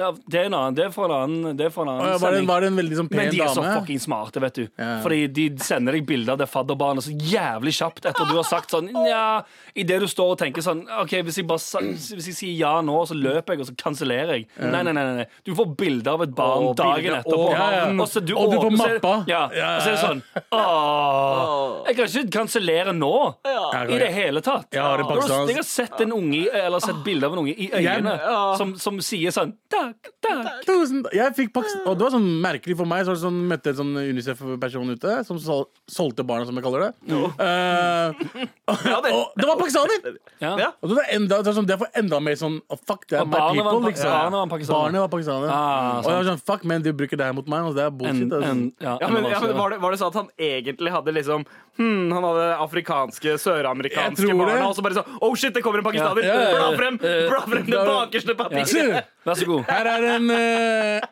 [0.00, 0.74] Ja, det er en annen.
[0.78, 2.48] Det er for en annen, det er for en Å, annen ja, Var det, sending.
[2.48, 3.74] var det en veldig sånn Men de er så dame?
[3.80, 4.62] fucking smarte, vet du.
[4.80, 4.88] Ja.
[5.04, 8.70] Fordi de sender deg bilder av det fadderbarnet så jævlig kjapt etter du har sagt
[8.74, 9.42] sånn Nja,
[9.76, 12.80] idet du står og tenker sånn OK, hvis jeg bare sa- hvis jeg sier ja
[12.80, 14.46] nå, så løper jeg, og så kansellerer jeg.
[14.58, 15.26] Nei, nei, nei, nei.
[15.44, 17.38] Du får bilde av et barn Å, dagen bilder, etterpå.
[17.38, 17.84] og Ja, ja.
[17.92, 19.24] Og så du Og du får åpner- så er mappa.
[19.28, 23.12] Ja, og så er det sånn Åh, Jeg kan ikke kansellere nå.
[23.44, 24.68] I det hele tatt.
[24.72, 27.32] Jeg har en Du har- pakistansk- Jeg har sett en unge Eller sett bilde av
[27.32, 28.56] en unge i øynene Ja.
[28.56, 29.54] som, som sier sånn
[29.90, 30.64] Takk, takk.
[30.68, 33.04] Tusen Jeg fikk Pakistan Og det var sånn merkelig for meg.
[33.06, 36.86] Så jeg sånn, møtte en sånn Unicef-person ute som sol solgte barna, som jeg kaller
[36.86, 36.92] det.
[37.10, 38.46] Eh,
[38.86, 40.16] Ja, det- og det var pakistaner!
[40.40, 40.52] Ja.
[40.58, 40.68] Ja.
[40.82, 43.18] Og det var enda, det var sånn, det var enda mer sånn oh, Fuck, det
[43.18, 43.64] er my people.
[43.64, 44.10] var liksom.
[44.10, 44.78] barnet var pakistaner.
[44.80, 45.48] Barnet var pakistaner.
[45.50, 47.66] Ah, og jeg var sånn, fuck, men de bruker det her mot meg.
[47.66, 48.30] Altså, det er bullshit.
[48.30, 48.50] Altså.
[48.50, 51.14] en, ja, Ja, men, ja, men var, det, var det sånn at han egentlig hadde
[51.16, 51.44] liksom
[51.78, 55.88] hmm, Han hadde afrikanske, søramerikanske barna, og så bare sånn Oh shit, det kommer en
[55.90, 56.26] pakistaner!
[56.26, 59.10] Ja, ja, ja, Bla frem eh, bla frem det bakerste papiret!
[59.26, 59.64] Vær så god.
[59.68, 61.08] Her er en uh,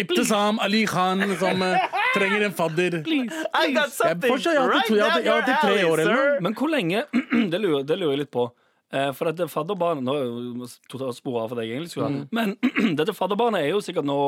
[0.00, 1.76] Ibtesam Ali Khan som uh,
[2.14, 2.96] trenger en fadder.
[3.04, 6.40] I got something fortsatt- jeg har right alltid- jeg jeg alltid tre år eller noe.
[6.48, 7.04] Men hvor lenge
[7.52, 8.46] Det lurer, det lurer jeg litt på.
[8.92, 11.90] Eh, For dette fadderbarnet Nå er jeg totalt spor av for deg, egentlig.
[11.92, 12.24] skulle mm.
[12.32, 12.56] Men
[12.98, 14.18] dette fadderbarnet er jo sikkert nå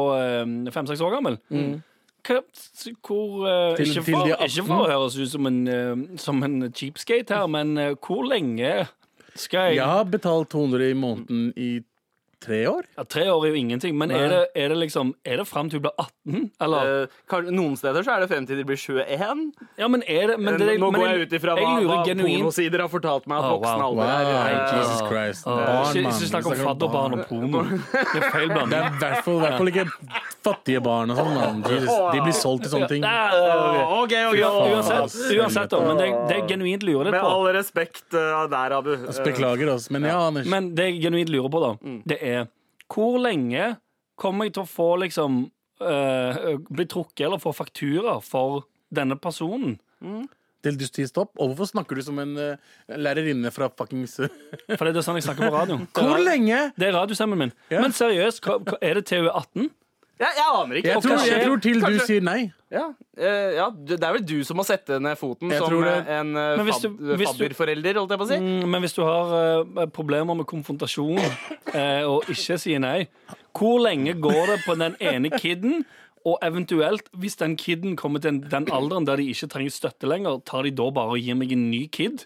[0.73, 1.41] fem-seks år gammel.
[2.25, 2.39] Hva,
[3.05, 6.39] hvor uh, Til- ikke, til for, ikke for å høres ut som en, uh, som
[6.47, 8.87] en cheapskate her, men uh, hvor lenge
[9.37, 11.71] skal jeg Jeg har betalt 200 i måneden i
[12.45, 12.85] tre år.
[12.99, 15.71] ja, Tre år er jo ingenting, men er det, er det liksom Er det fram
[15.71, 16.51] til du blir 18?
[16.61, 16.91] Eller?
[17.03, 19.53] Eh, kan- Noen steder så er det frem til de blir 21.
[19.79, 22.05] Ja, men er det men det, Nå men går jeg ut ifra hva, jeg hva
[22.21, 23.89] pornosider har fortalt meg at Oh, voksen wow.
[23.89, 24.55] alder Wow, er.
[24.55, 25.47] Eh, Jesus Christ.
[25.47, 25.57] Oh.
[25.57, 26.13] Barn, mann.
[26.13, 27.63] ikke snakk om fadderbarn og porno.
[27.65, 29.87] Det er feil Det er i hvert fall, ikke
[30.45, 31.35] fattige barn og sånn.
[31.35, 31.63] mann.
[31.65, 33.05] Jesus, De blir solgt til sånne ting.
[33.05, 34.05] Ok.
[34.05, 34.41] OK, OK.
[34.75, 37.21] Uansett, uansett da, men det, det er genuint lurer litt på.
[37.21, 38.93] Med all respekt eh, der, Abu.
[38.95, 40.47] Eh, Beklager, oss, Men ja, Anders.
[40.51, 42.03] Men det jeg genuint lurer på, da, Mm.
[42.07, 42.34] det er
[42.91, 43.75] hvor lenge
[44.21, 45.45] kommer jeg til å få liksom
[45.83, 49.79] øh, Bli trukket eller få faktura for denne personen?
[50.65, 51.35] Til du sier stopp.
[51.37, 54.17] Og hvorfor snakker du som en uh, lærerinne fra fuckings
[54.79, 55.81] Fordi det er sånn jeg snakker på radio.
[55.93, 56.61] Hvor er, lenge?
[56.79, 57.55] det er radiostemmen min.
[57.69, 57.83] Yeah.
[57.85, 58.47] Men seriøst,
[58.81, 59.69] er det TU 18?
[60.21, 60.89] Ja, jeg aner ikke.
[60.93, 62.53] Jeg tror, jeg tror til du sier nei.
[62.71, 62.85] Ja,
[63.19, 65.95] eh, ja, det er vel du som må sette ned foten Jeg som tror det.
[66.07, 68.39] eh, en eh, Men hvis du- hvis du- holdt jeg på å si.
[68.39, 73.09] Mm, men hvis du har øh, problemer med konfrontasjon øh, og ikke sier nei,
[73.59, 75.85] hvor lenge går det på den ene kiden?
[76.25, 80.39] Og eventuelt, hvis den kiden kommer til den alderen der de ikke trenger støtte lenger,
[80.47, 82.25] tar de da bare og gir meg en ny kid?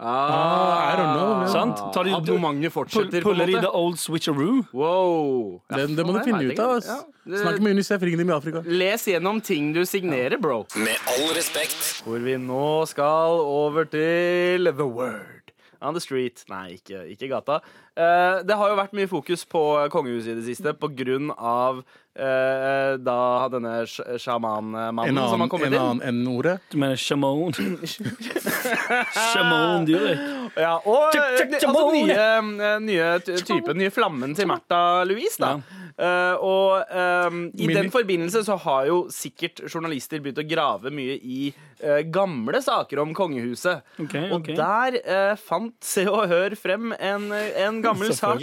[0.00, 1.46] Ah, I don't know.
[1.52, 1.76] Sant?
[1.94, 3.62] Tar de- Abonnementet fortsetter, på en Puller de måte.
[3.62, 4.64] the old switcheroo?
[4.72, 5.62] Wow.
[5.70, 6.76] Ja, Det, det må du faen, finne jeg ut vet av.
[6.82, 6.96] ikke.
[7.26, 8.62] Ja, Snakk med Unicef, ring dem i Afrika.
[8.66, 10.66] Les gjennom ting du signerer, bro.
[10.76, 12.02] Med all respekt.
[12.04, 15.43] Hvor vi nå skal over til The Word
[15.84, 16.44] on the Street.
[16.50, 17.60] Nei, ikke, ikke gata.
[17.96, 19.60] Eh, det har jo vært mye fokus på
[19.92, 21.84] kongehuset i det siste på grunn av
[22.16, 23.18] eh, da
[23.52, 25.80] denne sj- En sjamanmannen som har kommet en inn.
[25.84, 26.56] annen enn ordet.
[26.72, 27.54] Du mener sjaman?
[29.14, 30.18] Shamon Durek.
[30.56, 35.38] Ja, og Check, eh, altså, nye, eh, nye ty- typen, nye flammen til Märtha Louise,
[35.42, 35.54] da.
[35.94, 40.90] Eh, og ehm, i Min- den forbindelse så har jo sikkert journalister begynt å grave
[40.90, 41.52] mye i
[41.84, 43.84] eh, gamle saker om kongehuset.
[44.00, 44.56] Okay, Og okay.
[44.58, 48.40] der eh, fant Se og Hør frem en, en gammel sak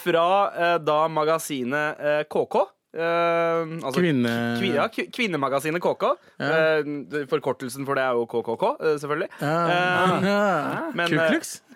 [0.00, 2.64] fra eh, da magasinet eh, KK.
[2.94, 4.32] Uh, altså, Kvinne...
[4.60, 6.04] Kvi, ja, kvinnemagasinet KK.
[6.38, 6.82] Ja.
[6.86, 9.28] Uh, forkortelsen for det er jo KKK, uh, selvfølgelig.
[9.40, 9.54] Ja.
[9.66, 10.90] Eh, Ja.
[10.94, 11.16] men, Ku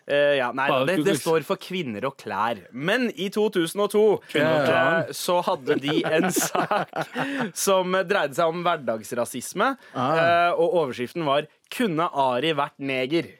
[0.08, 0.14] eh?
[0.18, 2.62] Eh, ja, nei, det, det står for kvinner og klær.
[2.72, 5.02] Men i 2002 Kvinner og klær.
[5.08, 9.74] eh, så hadde de en sak som dreide seg om hverdagsrasisme.
[9.94, 13.34] Eh, og overskriften var 'Kunne Ari vært neger?'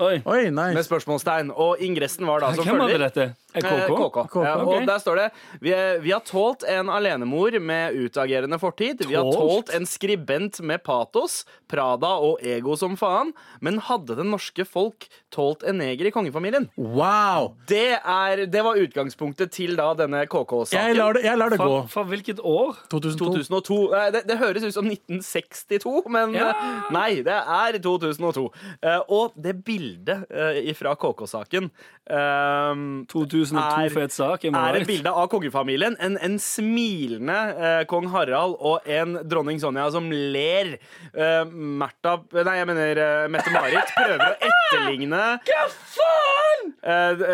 [0.00, 0.22] Oi.
[0.24, 1.50] Oi, med spørsmålstegn.
[1.52, 3.10] Og ingressen var da som Hvem hadde følger.
[3.10, 3.36] dette?
[3.54, 4.10] Eh, KK?
[4.14, 4.36] KK.
[4.46, 5.28] Ja, og der står det
[5.60, 5.72] vi,
[6.04, 9.02] vi har tålt en alenemor med utagerende fortid.
[9.08, 9.72] Vi har Tålt?
[9.74, 13.32] en skribent med patos, Prada og ego som faen.
[13.60, 16.68] Men hadde det norske folk tålt en neger i kongefamilien?
[16.78, 17.54] Wow!
[17.70, 20.96] Det, er, det var utgangspunktet til da denne KK-saken.
[20.98, 21.66] lar det, jeg lar det gå.
[21.66, 22.78] Fra, fra hvilket år?
[22.90, 23.30] 2002.
[23.40, 23.80] 2002.
[23.94, 26.50] Nei, Det, det høres ut som 1962, men Ja.
[26.50, 28.46] eh, nei, det er 2002.
[28.82, 31.70] Eh, og det bildet uh, fra KK-saken
[32.10, 33.06] ehm,
[33.40, 34.44] 2002 Er- fet sak.
[34.44, 35.96] er et bilde av kongefamilien.
[36.00, 40.76] En, en smilende eh, kong Harald og en dronning Sonja som ler.
[41.14, 46.70] Uh, Märtha Nei, jeg mener uh, Mette-Marit prøver å etterligne Hva faen?!
[46.80, 47.24] Uh,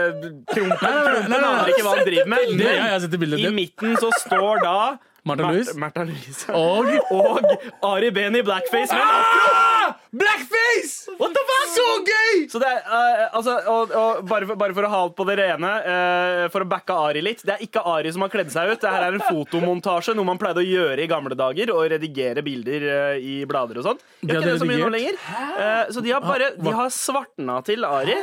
[0.56, 1.38] nei, nei.
[1.38, 3.40] aner ikke hva han driver med.
[3.42, 4.78] I midten så står da
[5.26, 5.74] Martha Louise.
[5.78, 6.46] Martha Louise.
[6.54, 9.96] Og Og Ari Behn i blackface Men ah!
[10.16, 11.10] Blackface!
[11.18, 11.72] What the fuck?
[11.74, 12.46] Så gøy!
[12.50, 15.26] Så det er, uh, altså, og, og bare, for, bare for å ha alt på
[15.28, 18.52] det rene, uh, for å backe Ari litt Det er ikke Ari som har kledd
[18.54, 18.80] seg ut.
[18.82, 21.74] Det her er en fotomontasje, noe man pleide å gjøre i gamle dager.
[21.74, 24.92] Å redigere bilder uh, i blader og sånt Det Gjør ikke det så mye nå
[24.96, 25.22] lenger.
[25.92, 28.16] Så de har bare De har svartna til Ari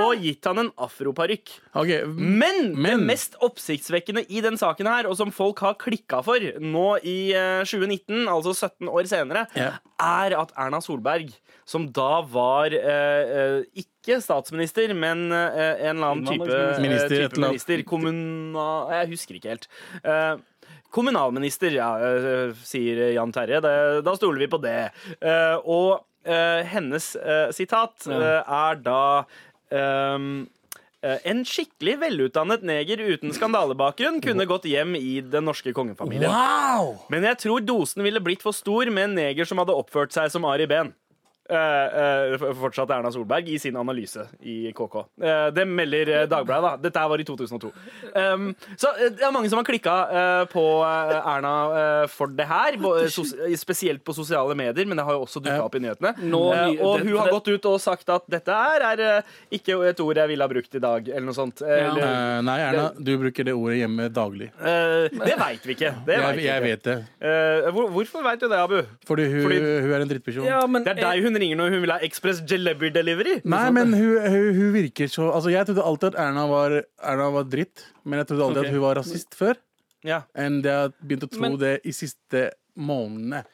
[0.00, 1.54] og gitt han en afroparykk.
[1.74, 6.22] Okay, Men, Men- det mest oppsiktsvekkende i den saken her, og som folk har klikka
[6.24, 9.80] for nå i eh, 2019, altså 17 år senere, yeah.
[10.00, 11.32] er at Erna Solberg,
[11.68, 17.28] som da var eh, ikke ikke statsminister, men eh, en eller annen type eh, Minister,
[17.28, 18.64] type eller minister kommuna...
[18.98, 19.68] Jeg husker ikke helt.
[20.02, 20.40] Eh,
[20.92, 23.62] Kommunalminister, ja, eh, sier Jan Terje.
[23.64, 24.90] Det, da stoler vi på det.
[25.22, 28.98] Eh, og eh, hennes eh, sitat eh, er da
[29.76, 36.30] eh, en skikkelig velutdannet neger uten skandalebakgrunn kunne gått hjem i den norske kongefamilien.
[36.30, 36.94] Wow!
[37.12, 40.30] Men jeg tror dosen ville blitt for stor med en neger som hadde oppført seg
[40.34, 40.92] som Ari Behn.
[41.52, 44.94] Eh, eh, fortsatt Erna Solberg i sin analyse i KK.
[45.20, 46.62] Eh, det melder eh, Dagbladet.
[46.62, 47.68] da Dette var i 2002.
[48.16, 48.46] Um,
[48.80, 50.62] så eh, det er mange som har klikka eh, på
[51.20, 52.78] Erna for det her.
[52.80, 56.14] bo- sos spesielt på sosiale medier, men det har jo også dukka opp i nyhetene.
[56.24, 56.40] Nå-
[56.80, 59.02] og hun har gått ut og sagt at dette her er
[59.52, 61.60] ikke et ord jeg ville ha brukt i dag, eller noe sånt.
[61.66, 62.40] Eller, ja.
[62.48, 64.48] nei, Erna, du bruker det ordet hjemme daglig.
[64.56, 65.92] eh, det veit vi ikke.
[66.06, 66.96] Det vet Jeg, vi jeg vet det.
[67.20, 68.80] Eh, hvor, hvorfor veit du det, Abu?
[69.08, 70.48] Fordi hun, Fordi- hun er en drittperson.
[70.48, 73.40] Ja, men Det er deg hun ringer når hun vil ha Express Jelebi Delivery.
[73.44, 77.28] Nei, men hun, hun, hun virker så Altså, Jeg trodde alltid at Erna var, Erna
[77.34, 78.72] var dritt, men jeg trodde alltid okay.
[78.72, 79.60] at hun var rasist før.
[80.06, 80.22] Ja.
[80.34, 83.44] Enn det jeg har begynt å tro Men- det i siste månedene.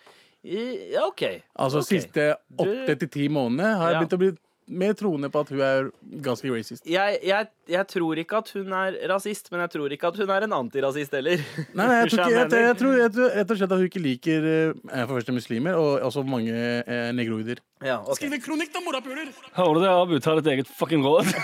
[0.45, 1.25] I- ja, OK.
[1.59, 1.99] Altså okay.
[1.99, 4.31] siste åtte til ti månedene har jeg begynt å bli
[4.69, 5.89] mer troende på at hun er
[6.25, 6.85] ganske racist.
[6.89, 10.33] Jeg, jeg, jeg tror ikke at hun er rasist, men jeg tror ikke at hun
[10.35, 11.43] er en antirasist heller.
[11.73, 13.89] Nei, nei, jeg, tror ikke, jeg, jeg, tror, jeg tror rett og slett at hun
[13.89, 17.63] ikke liker eh, for første muslimer, og også mange eh, negroider.
[17.85, 18.25] Ja, okay.
[18.25, 19.33] Skriv en kronikk, da, morapuler!
[19.57, 20.17] Hører du det, Abu?
[20.23, 21.31] Tar et eget fucking råd.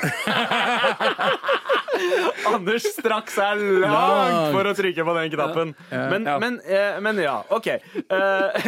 [2.55, 5.77] Anders straks er langt for å trykke på den knappen.
[5.91, 7.71] Men, men, eh, men ja, OK.
[7.71, 8.67] Eh,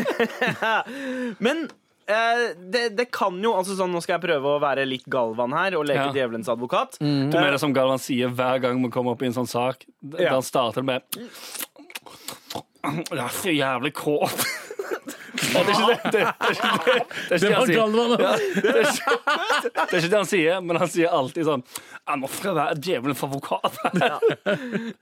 [1.44, 1.66] men
[2.06, 5.74] det, det kan jo altså sånn, Nå skal jeg prøve å være litt Galvan her
[5.78, 6.12] og leke Ja.
[6.14, 6.98] djevelens advokat.
[7.00, 9.82] Du mener som Galvan sier hver gang vi kommer opp i en sånn sak.
[10.00, 10.30] Da Ja.
[10.36, 11.02] han starter det med
[13.10, 14.46] Jeg er så jævlig kåt.
[15.52, 16.94] Ja, det er ikke det, det, det, er ikke det,
[17.28, 17.76] det, er ikke Det det han sier.
[17.76, 19.12] Ja, det, er ikke,
[19.74, 22.78] det er ikke det han sier, men han sier alltid sånn Jeg må få være
[22.80, 23.76] djevelens advokat.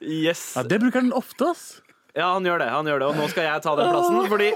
[0.01, 0.43] Yes.
[0.57, 1.65] Ja, det bruker han ofte, ass.
[2.17, 2.69] Ja, han gjør det.
[2.71, 4.19] han gjør det Og nå skal jeg ta den plassen.
[4.31, 4.51] Fordi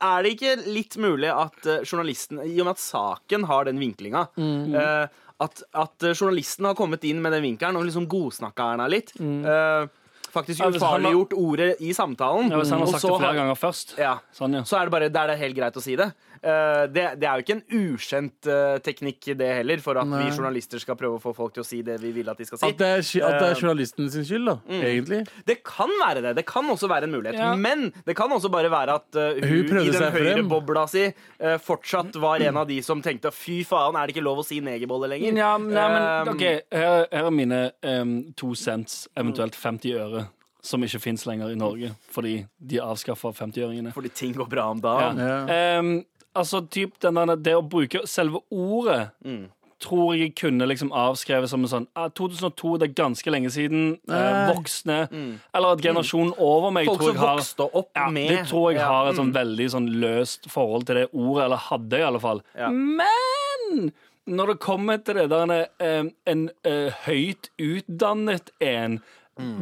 [0.00, 3.80] er det ikke litt mulig at eh, journalisten, i og med at saken har den
[3.82, 5.06] vinklinga eh,
[5.42, 9.12] at, at eh, journalisten har kommet inn med den vinkelen og liksom godsnakka Erna litt.
[9.18, 9.88] eh,
[10.28, 12.50] faktisk ufarliggjort ordet i samtalen.
[12.52, 13.94] Ja, hvis han har sagt det flere ganger først.
[13.98, 14.18] Ja.
[14.36, 14.64] Sånn, ja.
[14.68, 16.10] Så er det bare der det er helt greit å si det.
[16.42, 20.28] Eh, det, det er jo ikke en ukjent eh, teknikk, det heller, for at vi
[20.30, 22.62] journalister skal prøve å få folk til å si det vi vil at de skal
[22.62, 22.70] si.
[22.70, 25.22] At det er, at det Eh, er journalisten sin skyld, da, egentlig.
[25.48, 26.34] Det kan være det.
[26.40, 27.38] Det kan også være en mulighet.
[27.40, 27.52] Ja.
[27.58, 30.84] Men det kan også bare være at uh, hun, Hun i den seg høyre bobla
[30.90, 34.42] si uh, fortsatt var en av de som tenkte fy faen, er det ikke lov
[34.42, 35.38] å si negerbolle lenger?
[35.38, 40.24] Ja, nei, men Um, ok, her, her er mine um, to cents, eventuelt 50 øre,
[40.64, 43.92] som ikke fins lenger i Norge fordi de avskaffa 50-øringene.
[43.94, 45.20] Fordi ting går bra om dagen.
[45.22, 45.78] Ja.
[45.78, 45.92] Em,
[46.38, 49.48] altså, typ den der, det å bruke selve ordet Mm.
[49.78, 53.92] tror jeg kunne liksom avskrevet som en sånn ah, 2002, det er ganske lenge siden.
[54.10, 54.96] Eh, voksne.
[55.12, 55.36] voksne.
[55.54, 56.90] Eller at generasjonen over meg Mm.
[56.90, 59.16] Folk tror som jeg har vokste opp ja, med Det tror jeg Ja, har et
[59.20, 59.38] sånn mm.
[59.38, 62.42] veldig sånn løst forhold til det ordet, eller hadde i alle fall.
[62.58, 62.70] Ja.
[62.70, 63.92] Men
[64.26, 69.00] når det kommer til det der en, en en høyt utdannet en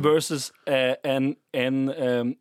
[0.02, 1.78] versus eh, en, en,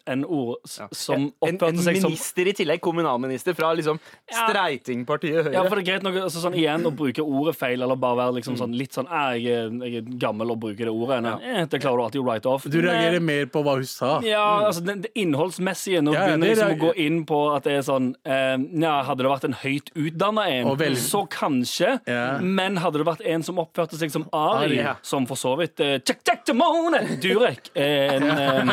[0.07, 3.99] en ord som en, en oppførte seg som minister i tillegg, kommunalminister fra liksom
[4.31, 5.53] Streitingpartiet Høyre.
[5.55, 8.19] ja, for det er greit nok altså, sånn, igjen å bruke ordet feil, eller bare
[8.21, 11.21] være liksom, sånn, litt sånn «Ah, jeg, er, 'Jeg er gammel og bruker det ordet'.
[11.25, 12.63] Nei, eh, det klarer du alltid å write off.
[12.69, 14.19] Du reagerer Men- mer på hva hun sa.
[14.25, 16.01] Ja, altså det, det innholdsmessige.
[16.05, 18.95] Nå Ja, begynner jeg liksom å gå inn på at det er sånn eh, ja,
[19.05, 21.99] Hadde det vært en høyt utdanna en, vel- så kanskje.
[22.07, 22.39] Ja.
[22.41, 24.77] Men hadde det vært en som oppførte seg som Ari, Ari.
[24.81, 24.95] Ja.
[25.01, 27.01] som for så vidt eh, Check, check, Timone!
[27.25, 28.71] Durek er en,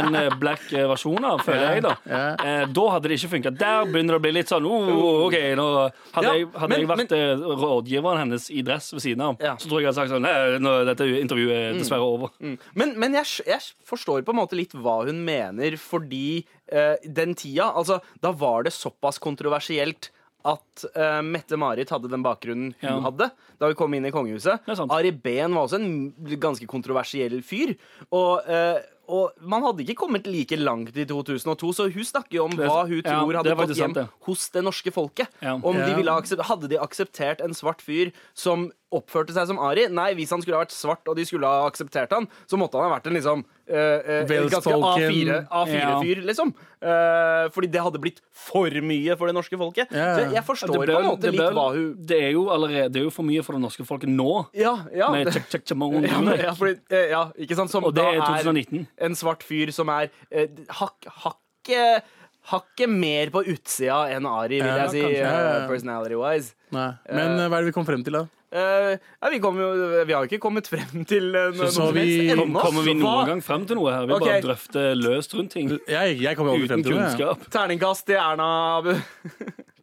[0.00, 1.94] en black versjon av, føler jeg, da.
[2.08, 3.52] Eh, da hadde det ikke funka.
[3.58, 5.66] Der begynner det å bli litt sånn oh, OK, nå
[6.14, 9.80] hadde, jeg, hadde jeg vært eh, rådgiveren hennes i dress ved siden av, så tror
[9.80, 12.34] jeg jeg hadde sagt sånn Nei, nå, dette intervjuet er dessverre over.
[12.40, 17.34] Men, men jeg, jeg forstår på en måte litt hva hun mener, fordi eh, den
[17.38, 20.10] tida Altså, da var det såpass kontroversielt
[20.44, 23.00] at uh, Mette-Marit hadde den bakgrunnen hun Ja.
[23.06, 23.30] hadde
[23.60, 24.66] da hun kom inn i kongehuset.
[24.90, 27.74] Ari Behn var også en ganske kontroversiell fyr.
[28.10, 32.44] Og, uh, og man hadde ikke kommet like langt i 2002, så hun snakker jo
[32.48, 34.06] om hva hun ja, tror hadde gått hjem sant, ja.
[34.28, 35.28] hos det norske folket.
[35.42, 39.88] Om de ville Hadde de akseptert en svart fyr som oppførte seg som Ari?
[39.92, 42.78] Nei, hvis han skulle ha vært svart og de skulle ha akseptert han, så måtte
[42.78, 46.52] han ha vært en liksom uh, uh, ganske A4-fyr, A4-fyr, liksom.
[46.84, 49.92] Uh, fordi det hadde blitt for mye for det norske folket.
[49.94, 50.14] Yeah.
[50.18, 52.46] Så jeg, forstår ble- på en måte det litt ble- hva hun Det er jo
[52.52, 54.28] allerede er for mye for det norske folket nå.
[54.58, 55.08] Ja, ja.
[55.14, 56.76] Med check, check, Timone ja, men- ja, fordi,
[57.10, 57.72] ja, ikke sant?
[57.72, 58.86] Som Og det er 2019.
[59.08, 60.46] en svart fyr som er eh,
[60.80, 65.16] hakk, hakket mer på utsida enn Ari, vil jeg.
[65.16, 65.32] Ja,
[65.64, 65.68] si.
[65.70, 66.52] personality-wise.
[66.74, 68.26] Men hva er det vi kom frem til, da?
[68.54, 69.68] Eh, ja, vi, kom jo,
[70.06, 72.94] vi har jo ikke kommet frem til uh, noe Så- så vi- helst kommer vi
[72.94, 74.06] noen hva- gang frem til noe her?
[74.06, 74.36] Vi okay.
[74.36, 75.72] bare drøfter løst rundt ting.
[75.90, 77.42] Jeg, jeg kommer aldri frem til kunnskap.
[77.50, 78.94] Terningkast til Erna Abu.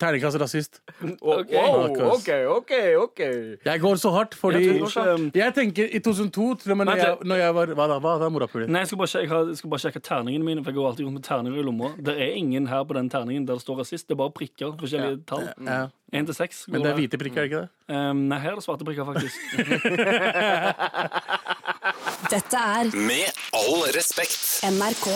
[0.00, 0.80] Terningkast rasist.
[1.20, 1.52] Ok.
[1.52, 2.72] OK, OK.
[3.02, 3.20] ok
[3.64, 4.64] Jeg går så hardt fordi
[5.34, 7.28] Jeg tenker i 2002, til og med når Vent jeg, litt.
[7.32, 7.98] når jeg var Hva da?
[8.04, 8.66] Hva da, morapuler?
[8.70, 11.04] Nei, jeg skal bare sjekke, jeg skal bare sjekke terningene mine, for jeg går alltid
[11.08, 11.92] rundt med terninger i lomma.
[12.08, 14.08] Det er ingen her på den terningen der det står rasist.
[14.08, 14.76] Det er bare prikker.
[14.80, 15.48] forskjellige tall.
[15.66, 15.86] Ja.
[16.14, 16.64] Én til seks.
[16.68, 17.68] Men det er hvite prikker, er det ikke det?
[17.92, 19.36] Um, nei, her er det svarte prikker, faktisk.
[22.32, 24.60] Dette er Med all respekt.
[24.64, 25.06] NRK.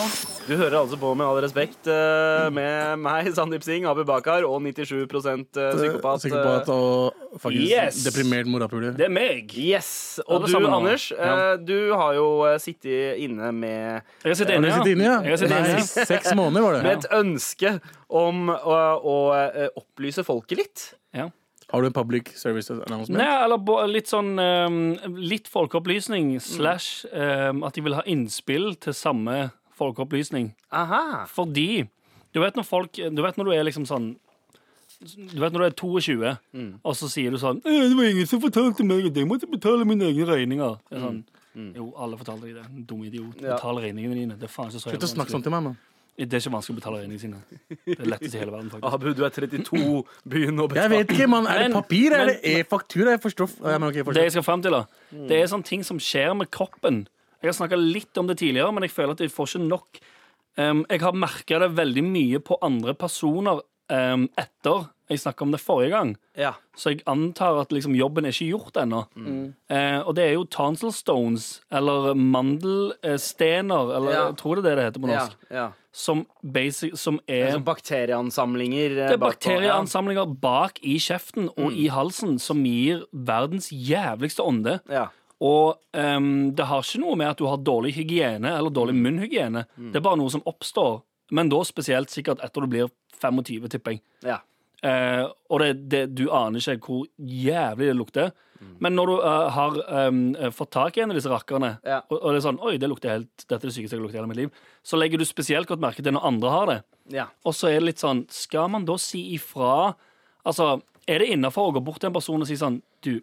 [0.43, 4.57] Du hører altså på Med all respekt eh, med meg, Sandeep Singh, Abu Bakar og
[4.65, 6.19] 97 psykopat.
[6.19, 8.01] Psykopat og faktisk Yes!
[8.03, 8.91] deprimert morapuler.
[8.97, 9.53] Det er meg.
[9.55, 10.19] Yes.
[10.27, 10.73] Og du, sammen.
[10.73, 11.53] Anders, Ja.
[11.53, 14.81] eh, du har jo eh, sittet inne med Jeg har sittet inne, ja.
[14.83, 15.15] inne, ja?
[15.23, 15.77] Jeg har sittet inne.
[15.79, 16.83] Nei, seks måneder var det.
[16.83, 17.73] med et ønske
[18.09, 20.85] om å, å eh, opplyse folket litt.
[21.15, 21.29] Ja.
[21.71, 23.15] Har du en public service announcement?
[23.17, 24.75] Nei, eller litt sånn um,
[25.17, 29.47] Litt folkeopplysning slash um, at de vil ha innspill til samme
[29.77, 30.53] folkeopplysning.
[30.71, 31.25] Aha.
[31.29, 31.87] Fordi
[32.33, 34.15] du vet når folk Du vet når du er liksom sånn
[35.03, 38.27] du vet når du er 22, og så sier du sånn «Eh, 'Det var ingen
[38.29, 41.23] som fortalte meg at jeg måtte betale mine egne regninger.' Er sånn,
[41.75, 42.87] Jo, alle fortalte deg det.
[42.87, 43.35] Dum idiot.
[43.41, 43.55] Ja.
[43.55, 44.37] Betal regningene dine.
[44.39, 45.77] Det er faen ikke så Slutt å snakke sånn til meg, mann.
[46.17, 47.37] Det er ikke vanskelig å betale regningene sine.
[47.85, 48.93] Det er lettest i hele verden, faktisk.
[48.93, 50.05] Abu, du er 32.
[50.29, 51.47] Begynn å Jeg vet ikke, mann.
[51.47, 52.13] Er det Men- papir?
[52.13, 53.17] Er det e-faktura?
[53.17, 53.49] Jeg forstår.
[53.65, 55.97] Ja, men ok, jeg Det jeg skal frem til, da, det er sånne ting som
[55.97, 57.07] skjer med kroppen.
[57.43, 60.01] Jeg har snakka litt om det tidligere, men jeg føler at jeg får ikke nok.
[60.55, 63.59] Um, jeg har merka det veldig mye på andre personer
[63.91, 66.11] um, etter jeg snakka om det forrige gang.
[66.39, 66.53] Ja.
[66.79, 69.01] Så jeg antar at liksom, jobben er ikke gjort ennå.
[69.69, 74.25] Eh, og det er jo tonsil stones, eller mandelstener, eller Ja.
[74.29, 75.71] jeg tror det er det det heter på norsk, ja.
[75.91, 78.91] som, basic, som er Altså bakterieansamlinger.
[78.91, 84.79] eh, det er bakterieansamlinger bak i kjeften og i halsen som gir verdens jævligste ånde.
[84.89, 85.09] Ja.
[85.43, 89.65] Og um, det har ikke noe med at du har dårlig hygiene eller dårlig munnhygiene.
[89.91, 91.01] Det er bare noe som oppstår.
[91.35, 94.03] Men da spesielt sikkert etter du blir 25, tipper jeg.
[94.23, 94.39] Ja.
[94.83, 98.31] Uh, og det, det, du aner ikke hvor jævlig det lukter.
[98.79, 99.77] Men når du uh, har
[100.07, 100.21] um,
[100.55, 101.97] fått tak i en av disse rakkerne, Ja.
[102.07, 104.05] og, og det er sånn Oi, det lukter helt, dette er det sykeste jeg har
[104.05, 104.61] luktet i hele mitt liv.
[104.87, 106.77] Så legger du spesielt godt merke til når andre har det.
[107.11, 107.25] ja.
[107.43, 109.93] Og så er det litt sånn Skal man da si ifra
[110.47, 110.77] Altså,
[111.07, 113.17] er det innafor å gå bort til en person og si sånn Du,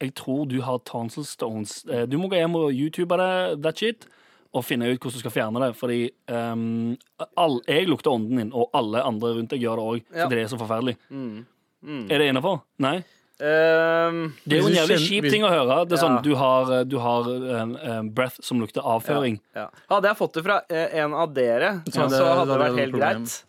[0.00, 1.84] jeg tror du har tonsil stones.
[1.90, 4.06] Eh, Du må gå hjem og youtube det, that shit,
[4.54, 5.72] og finne ut hvordan du skal fjerne det.
[5.76, 6.96] Fordi um,
[7.36, 10.04] all, jeg lukter ånden din, og alle andre rundt deg gjør det òg.
[10.14, 10.28] Ja.
[10.30, 10.96] Det er så forferdelig.
[11.84, 12.60] Er det innafor?
[12.78, 12.98] Nei?
[13.34, 15.80] Um, Det er jo en jævlig kjip ting å høre.
[15.90, 19.40] Det er sånn, Du har, du har um, um, breath som lukter avføring.
[19.58, 19.66] ja.
[19.90, 22.78] Hadde jeg fått det fra eh, en av dere, så, hadde- hadde, hadde det vært
[22.78, 23.24] helt problem.
[23.26, 23.44] greit.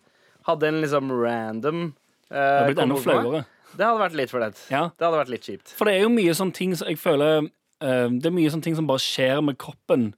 [0.50, 3.44] Hadde en liksom random uh, Det har blitt enda flauere.
[3.74, 4.60] Det hadde vært litt flaut.
[4.72, 4.84] Ja.
[4.94, 5.74] Det hadde vært litt kjipt.
[5.78, 8.66] For det er jo mye sånne ting som jeg føler eh, Det er mye sånne
[8.68, 10.10] ting som bare skjer med kroppen.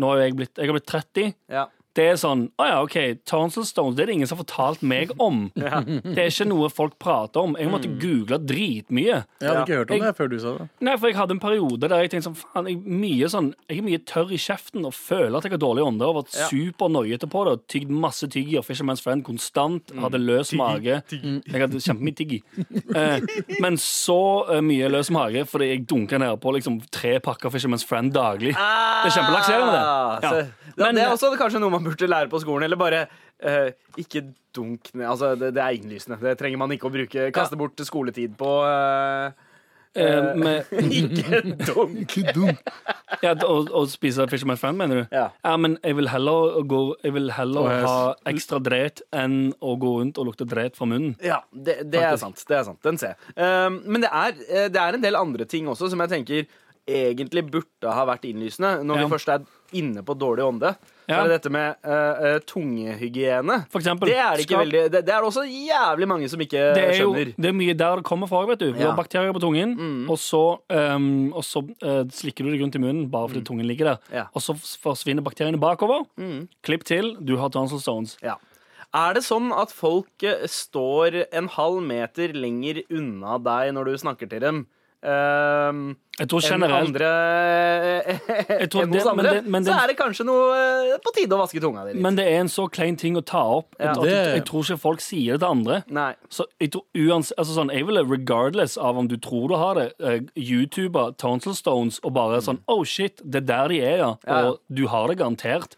[0.00, 1.34] Nå har jeg blitt Jeg har blitt 30.
[1.50, 1.66] Ja.
[1.98, 2.96] Det er sånn Å ja, OK,
[3.34, 5.50] and stones, det er det ingen som har fortalt meg om.
[5.56, 7.56] Det er ikke noe folk prater om.
[7.58, 9.24] Jeg måtte google dritmye.
[9.40, 10.66] Jeg hadde ikke hørt om det før du sa det.
[10.86, 13.80] Nei, for jeg hadde en periode der jeg tenkte sånn Faen, jeg, mye sånn, jeg
[13.80, 16.06] er mye tørr i kjeften og føler at jeg har dårlig ånde.
[16.06, 16.46] Og vært Ja.
[16.52, 17.52] supernoiete på det.
[17.58, 19.90] Og tygd masse tygg i og Fisherman's Friend konstant.
[19.98, 21.00] Hadde løs mage.
[21.10, 22.40] Jeg hadde kjempemye tygg i.
[22.94, 23.26] Eh,
[23.60, 27.84] men så uh, mye løs mage fordi jeg dunka ned på liksom tre pakker Fisherman's
[27.86, 28.54] Friend daglig.
[28.54, 29.84] Det er kjempelakserende, det.
[29.84, 30.30] Ah, Ja.
[30.30, 32.66] så- ja, Men- det er også kanskje noe man burde lære på skolen.
[32.68, 33.04] Eller bare
[33.42, 35.06] eh, ikke dunk ned.
[35.10, 36.20] Altså, det, det er innlysende.
[36.22, 37.30] Det trenger man ikke å bruke.
[37.34, 38.56] Kaste bort skoletid på.
[38.66, 39.46] eh,
[39.90, 42.60] Eh, med, ikke dunk.
[43.24, 45.16] ja, å, å spise Fisherman's Friend, mener du?
[45.16, 45.24] Ja.
[45.42, 47.88] ja men jeg vil heller, gå, jeg vil heller oh, yes.
[47.88, 51.16] ha ekstra dret enn å gå rundt og lukte dret fra munnen.
[51.26, 52.38] Ja, det, det er sant.
[52.46, 52.78] Det er sant.
[52.86, 53.34] Den ser jeg.
[53.34, 56.46] Um, men det er, eh, det er en del andre ting også som jeg tenker
[56.86, 58.84] egentlig burde ha vært innlysende.
[58.86, 59.02] Når Ja.
[59.08, 59.42] vi først er
[59.82, 60.76] inne på dårlig ånde,
[61.08, 61.20] Ja.
[61.24, 63.66] er det dette med eh, tungehygiene.
[63.74, 66.84] Eksempel, Det er det veldig Det, det er det også jævlig mange som ikke det
[66.84, 67.32] er jo skjønner.
[67.36, 68.44] det er mye der det kommer fra.
[68.46, 68.90] vet du Du Ja.
[68.90, 72.78] har bakterier på tungen, og så, um, og så uh, slikker du det rundt i
[72.78, 73.98] munnen bare fordi tungen ligger der.
[74.12, 74.24] Ja.
[74.34, 76.04] Og så forsvinner bakteriene bakover.
[76.62, 78.16] Klipp til, du har tonsil stones.
[78.22, 78.34] Ja.
[78.94, 80.18] Er det sånn at folk
[80.50, 84.66] står en halv meter lenger unna deg når du snakker til dem?
[85.02, 87.06] Um, Jeg tror enn generelt andre
[88.60, 90.92] Jeg tror enn det- hos andre, men det- men det- så er det kanskje noe
[90.92, 92.02] eh, på tide å vaske tunga di litt.
[92.02, 93.74] Men det er en så klein ting å ta opp.
[93.80, 93.92] Ja.
[93.92, 95.84] at jeg, jeg tror ikke folk sier det til andre.
[95.88, 96.14] Nei.
[96.28, 99.74] Så jeg tror uans, altså sånn, jeg ville regardless av om du tror du har
[99.74, 103.96] det, uh, YouTuber tonsil stones og bare sånn Oh shit, det er der de er,
[103.96, 104.10] ja.
[104.14, 104.28] Mm.
[104.28, 104.48] Ja.
[104.50, 105.76] Og du har det garantert.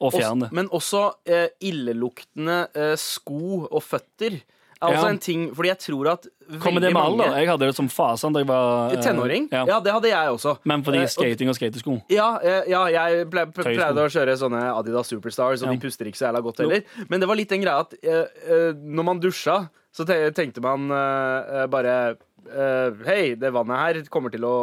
[0.00, 4.42] Og fjerne men også uh, illeluktende uh, sko og føtter.
[4.78, 5.08] Også Ja.
[5.10, 6.26] en ting, fordi jeg tror at
[6.62, 7.34] Kommer det med alder?
[7.36, 9.48] Jeg hadde det som fasen da jeg var eh, Tenåring?
[9.50, 9.64] Ja.
[9.66, 9.80] Ja.
[9.80, 10.56] det hadde jeg også.
[10.64, 11.96] Men fordi Eh, skating og skatesko.
[12.08, 16.06] Ja, eh, ja jeg ple, ple, pleide å kjøre sånne Adidas Superstars, og de puster
[16.06, 16.82] ikke så jævla godt heller.
[17.08, 20.90] Men det var litt den greia at uh, når man dusja, så te tenkte man
[20.90, 24.56] uh, bare uh, Hei, det vannet her kommer til å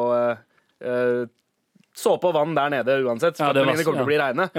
[1.96, 3.38] Såpe og vann der nede uansett.
[3.40, 4.50] Ja, det var- mine kommer til å bli reine.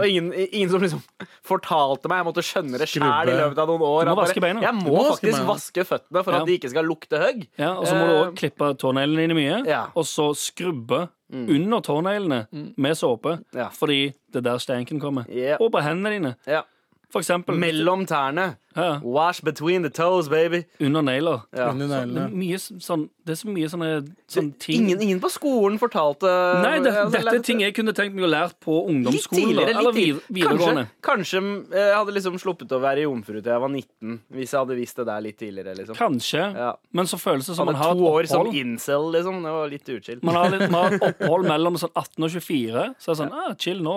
[0.00, 1.02] Og ingen, ingen som liksom
[1.44, 2.22] fortalte meg.
[2.22, 4.08] Jeg måtte skjønne det sjæl i løpet av noen år.
[4.08, 4.62] Må bare.
[4.62, 5.46] Jeg må, må faktisk beina.
[5.50, 7.46] vaske føttene for at de ikke skal lukte høgg.
[7.58, 11.80] Ja, og så må du Eh, òg klippe tåneglene dine mye, og så skrubbe under
[11.80, 12.46] tåneglene
[12.78, 13.68] med såpe, Ja.
[13.68, 15.26] fordi det er der stenken kommer.
[15.28, 15.58] Yeah.
[15.60, 16.36] Og på hendene dine.
[16.46, 16.62] Ja.
[17.10, 18.56] For eksempel Mellom tærne.
[18.76, 20.64] Ja, Wash between the toes, baby.
[20.80, 21.42] under negler.
[21.56, 21.70] Ja.
[21.72, 23.88] Under Det mye sånn, det er så mye sånne,
[24.30, 26.28] sånne ting Ingen, ingen på skolen fortalte
[26.62, 29.42] Nei, det, altså, dette er ting jeg kunne tenkt meg å lært på Litt ungdomsskolen.
[29.48, 29.70] tidligere.
[29.74, 30.36] eller Litt tidligere.
[30.38, 30.84] videregående.
[31.02, 34.52] Kanskje, kanskje eh, jeg hadde liksom sluppet å være jomfru til jeg var 19, hvis
[34.54, 35.74] jeg hadde visst det der litt tidligere.
[35.80, 36.44] liksom Kanskje.
[36.54, 36.70] Ja.
[36.92, 38.60] Men så føles det som man har to år et som opphold.
[38.60, 39.42] incel, liksom.
[39.42, 40.20] Det var litt uchill.
[40.22, 42.86] Man har, litt, man har et opphold mellom sånn 18 og 24.
[43.00, 43.96] Så er det sånn, ah, chill nå,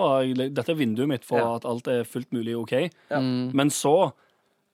[0.55, 1.55] dette er vinduet mitt for Ja.
[1.59, 2.73] at alt er fullt mulig OK.
[3.11, 4.11] Men så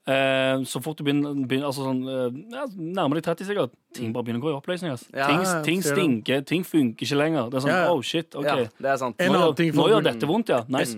[0.08, 4.12] Eh, så fort du begynner, begynner altså sånn, eh, ja, nærmer deg 30 sikkert, ting
[4.14, 4.92] bare begynner å gå i oppløsning.
[5.16, 5.90] Ja, ting, ting det.
[5.96, 7.50] stinker, ting funker ikke lenger.
[7.50, 7.90] Det er sånn, Ja.
[7.92, 9.18] oh shit, ok Ja, det er sant.
[9.18, 10.64] Nå, nå gjør burde- dette vondt, ja.
[10.70, 10.94] Nice.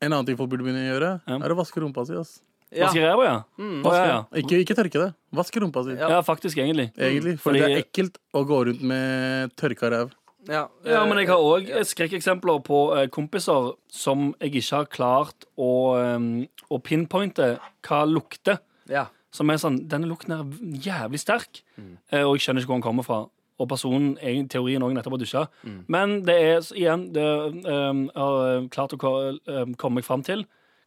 [0.00, 1.34] En annen ting folk burde begynne å gjøre, Ja.
[1.42, 2.14] er å vaske rumpa si.
[2.14, 2.40] ass.
[2.70, 2.86] Ja.
[2.86, 3.42] Vaske ræva, ja.
[3.58, 4.24] Å, ja, ja.
[4.40, 5.14] Ikke, ikke tørke det.
[5.34, 5.90] Vaske rumpa si.
[5.98, 6.08] Ja.
[6.08, 6.92] ja, faktisk, egentlig.
[6.96, 7.38] Egentlig.
[7.40, 10.10] For Fordi- det er ekkelt å gå rundt med tørka ræv.
[10.48, 14.86] Ja, Ja, men jeg har eh, òg skrekkeksempler på eh, kompiser som jeg ikke har
[14.86, 15.68] klart å,
[16.00, 18.58] eh, å pinpointe hva lukter.
[18.88, 19.06] ja.
[19.32, 20.44] Som er sånn Denne lukten er
[20.76, 21.96] jævlig sterk, Mm.
[22.12, 23.20] eh, og jeg skjønner ikke hvor den kommer fra.
[23.58, 25.48] Og personen i teorien òg nettopp har dusja.
[25.64, 25.84] Mm.
[25.88, 27.24] Men det er igjen det,
[27.64, 30.44] eh, Jeg har klart å eh, komme meg fram til.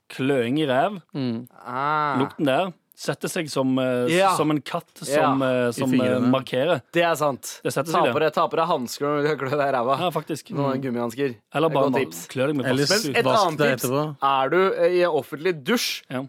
[0.09, 1.01] Kløing i ræv.
[1.65, 4.35] Ah, Lukten der setter seg som, eh, Ja.
[4.37, 6.81] som en katt som, eh, som eh, markerer.
[6.93, 7.59] det er sant.
[7.63, 8.27] Det setter Ta seg, på det.
[8.29, 9.99] deg, ta på deg hansker når du klør deg i ræva.
[9.99, 10.51] Ja, faktisk.
[10.55, 11.35] Noen gummihansker.
[11.53, 12.87] Eller er bare klør klø deg med Eller.
[12.87, 13.85] Men et annet tips
[14.23, 16.23] er du i en offentlig dusj, Ja.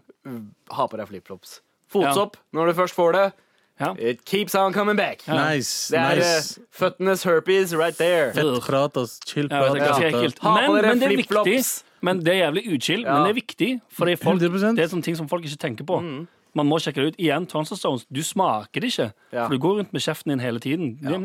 [0.71, 1.59] ha på deg flipflops.
[1.89, 3.33] Fotsopp når du først får det.
[3.79, 3.93] Ja.
[3.99, 5.21] It keeps on coming back.
[5.27, 5.89] Nice.
[5.93, 6.57] Det er nice.
[6.57, 8.33] eh, føttenes herpes right there.
[8.33, 9.19] Fett prat, ass.
[9.23, 11.83] Chill Ja, er på Men, dere men det er viktig.
[12.01, 13.13] Men det er jævlig uchill, Ja.
[13.13, 13.81] men det er viktig.
[13.89, 14.49] For det er, folk, det
[14.79, 16.01] er sånne ting som folk ikke tenker på.
[16.01, 16.27] Mm.
[16.57, 17.19] Man må sjekke det ut.
[17.21, 19.09] Igjen, Tonsil Stones, du smaker det ikke.
[19.31, 19.45] Ja.
[19.45, 20.95] For du går rundt med kjeften din hele tiden.
[21.05, 21.19] Ja.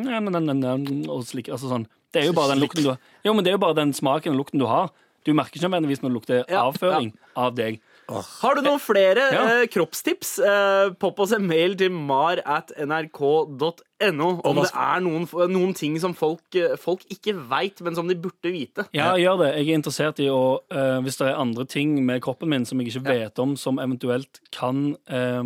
[1.12, 1.86] Og slik, altså sånn.
[2.12, 3.00] Det er jo bare den lukten du har.
[3.24, 4.92] Jo, men det er jo bare den smaken og lukten du har.
[5.24, 7.78] Du merker ikke nødvendigvis når det lukter avføring av deg.
[8.10, 9.42] Har du noen flere Ja.
[9.62, 10.38] eh, kroppstips?
[10.42, 15.98] Eh, Popp oss en mail til mar at nrk.no om det er noen, noen ting
[16.02, 18.86] som folk, eh, folk ikke veit, men som de burde vite.
[18.92, 19.50] Ja, gjør det.
[19.60, 22.80] Jeg er interessert i å eh, Hvis det er andre ting med kroppen min som
[22.80, 25.42] jeg ikke vet om, som eventuelt kan eh,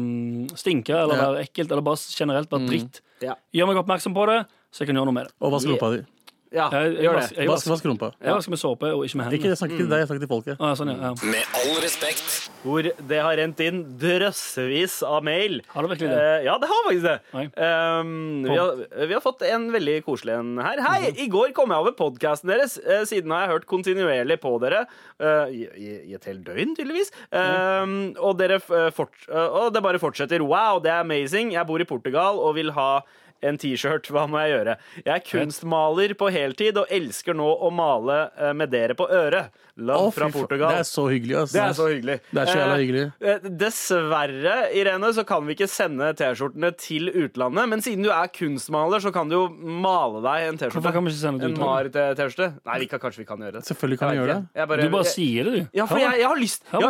[0.56, 3.34] stinke eller være ekkelt, eller bare generelt være dritt, Ja.
[3.54, 5.32] gjør meg oppmerksom på det, så jeg kan gjøre noe med det.
[5.40, 6.04] Og vask rumpa di.
[6.52, 7.36] Ja, gjør det.
[7.36, 8.12] jeg, Vask, vasker- vask rumpa.
[8.22, 9.50] jeg vasker med såpe og ikke med Ikke, hendene.
[9.50, 10.56] jeg snakker ikke til deg, jeg snakker til folket.
[10.60, 11.30] Ah, sånn, ja, ja.
[11.32, 12.50] Med all respekt.
[12.62, 15.60] Hvor det har rent inn drøssevis av mail.
[15.74, 16.20] Har det virkelig det?
[16.22, 17.16] Eh, ja, det har faktisk det.
[17.58, 20.80] Um, vi, har, vi har fått en veldig koselig en her.
[20.86, 21.12] Hei!
[21.24, 22.78] I går kom jeg over podkasten deres.
[22.78, 24.86] Eh, siden har jeg hørt kontinuerlig på dere.
[25.18, 27.10] eh, i, i- I et helt døgn, tydeligvis.
[27.32, 30.40] Um, og, dere eh, fort, eh, og det bare fortsetter.
[30.46, 31.52] Wow, det er amazing.
[31.52, 33.00] Jeg bor i Portugal og vil ha
[33.42, 34.08] en T-skjørt.
[34.12, 34.76] Hva må jeg gjøre?
[35.04, 39.50] Jeg er kunstmaler på heltid og elsker nå å male eh, med dere på øret.
[39.76, 40.30] Love fra.
[40.32, 40.70] Portugal.
[40.72, 41.52] Det er så hyggelig, Altså.
[41.52, 42.14] Det er så hyggelig.
[42.32, 43.02] Det er så jævla Eh, hyggelig.
[43.20, 47.68] eh, Dessverre, Irene, så kan vi ikke sende T-skjortene til utlandet.
[47.68, 50.78] Men siden du er kunstmaler, så kan du jo male deg en T-skjorte.
[50.80, 51.60] Hvorfor kan vi ikke sende det En?
[51.60, 52.48] Mar-T-skjorte.
[52.66, 53.62] Nei, vi kan, kanskje vi kan gjøre det.
[53.68, 54.38] Selvfølgelig kan vi gjøre det.
[54.62, 55.68] Jeg bare, Du bare jeg, sier det, du.
[55.80, 56.80] ja, for jeg, jeg har lyst jeg,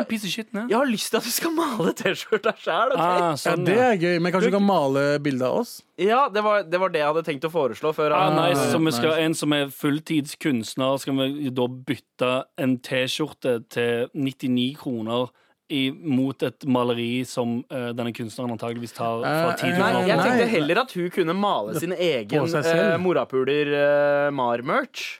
[0.70, 2.94] jeg har lyst til at du skal male T-skjorta sjæl.
[2.94, 3.02] Okay?
[3.02, 5.74] Ah, Ja, sånn, det er gøy, men kanskje du kan male bilde av oss?
[5.98, 8.14] Ja, det var, det var det jeg hadde tenkt å foreslå før.
[8.16, 8.68] Ah, han- nice.
[8.72, 12.30] Så vi skal, en som er fulltidskunstner, skal vi da bytte
[12.62, 15.28] en T-skjorte til 99 kroner
[15.68, 20.02] i, mot et maleri som eh, denne kunstneren antageligvis tar fra Eh, 10 Nei, Nei,
[20.12, 22.92] jeg tenkte heller at hun kunne male sin egen seg selv.
[22.94, 25.18] uh, morapuler uh, Mar-merch.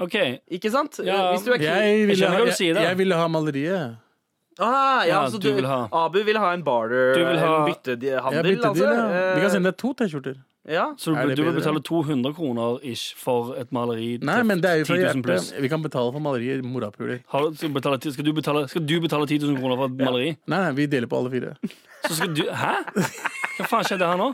[0.00, 0.16] OK.
[0.50, 0.96] Ikke sant?
[1.04, 2.86] Ja, Hvis du er Jeg keen ville, skjønner ha, hva du jeg, sier, da.
[2.88, 4.00] jeg ville ha maleriet.
[4.58, 5.88] Ah, ja, Ja, så du vil ha.
[5.92, 7.98] Abu vil ha en barter, Du vil ha- en byttehandel?
[8.00, 8.84] byttehandel, bytter altså.
[8.84, 9.34] ja.
[9.34, 10.36] Vi kan Eh, sende deg to T-skjorter.
[10.68, 10.86] ja.
[10.96, 14.76] Så du, du vil betale 200 kroner ish for et maleri Nei, men det er
[14.78, 15.50] jo fra 10 000 pluss?
[15.52, 15.62] hjertet.
[15.62, 16.62] Vi kan betale for malerier.
[16.62, 17.20] morapuler.
[17.28, 20.36] Skal, skal du betale 10 000 kroner for et maleri?
[20.46, 21.56] Nei, nei, vi deler på alle fire.
[22.08, 22.74] Så skal du Hæ?
[23.54, 24.28] Hva faen skjedde her nå?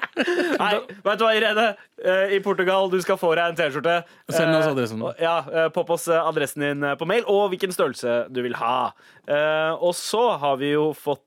[0.60, 0.70] Nei,
[1.04, 1.66] vet du hva, Irene?
[2.00, 3.98] Eh, I Portugal, du skal få deg en T-skjorte.
[4.32, 4.98] Send oss Eh, adressen.
[5.02, 5.10] nå.
[5.20, 8.92] Ja, eh, Popp oss adressen din på mail, og hvilken størrelse du vil ha.
[9.28, 11.24] Eh, Og så har vi jo fått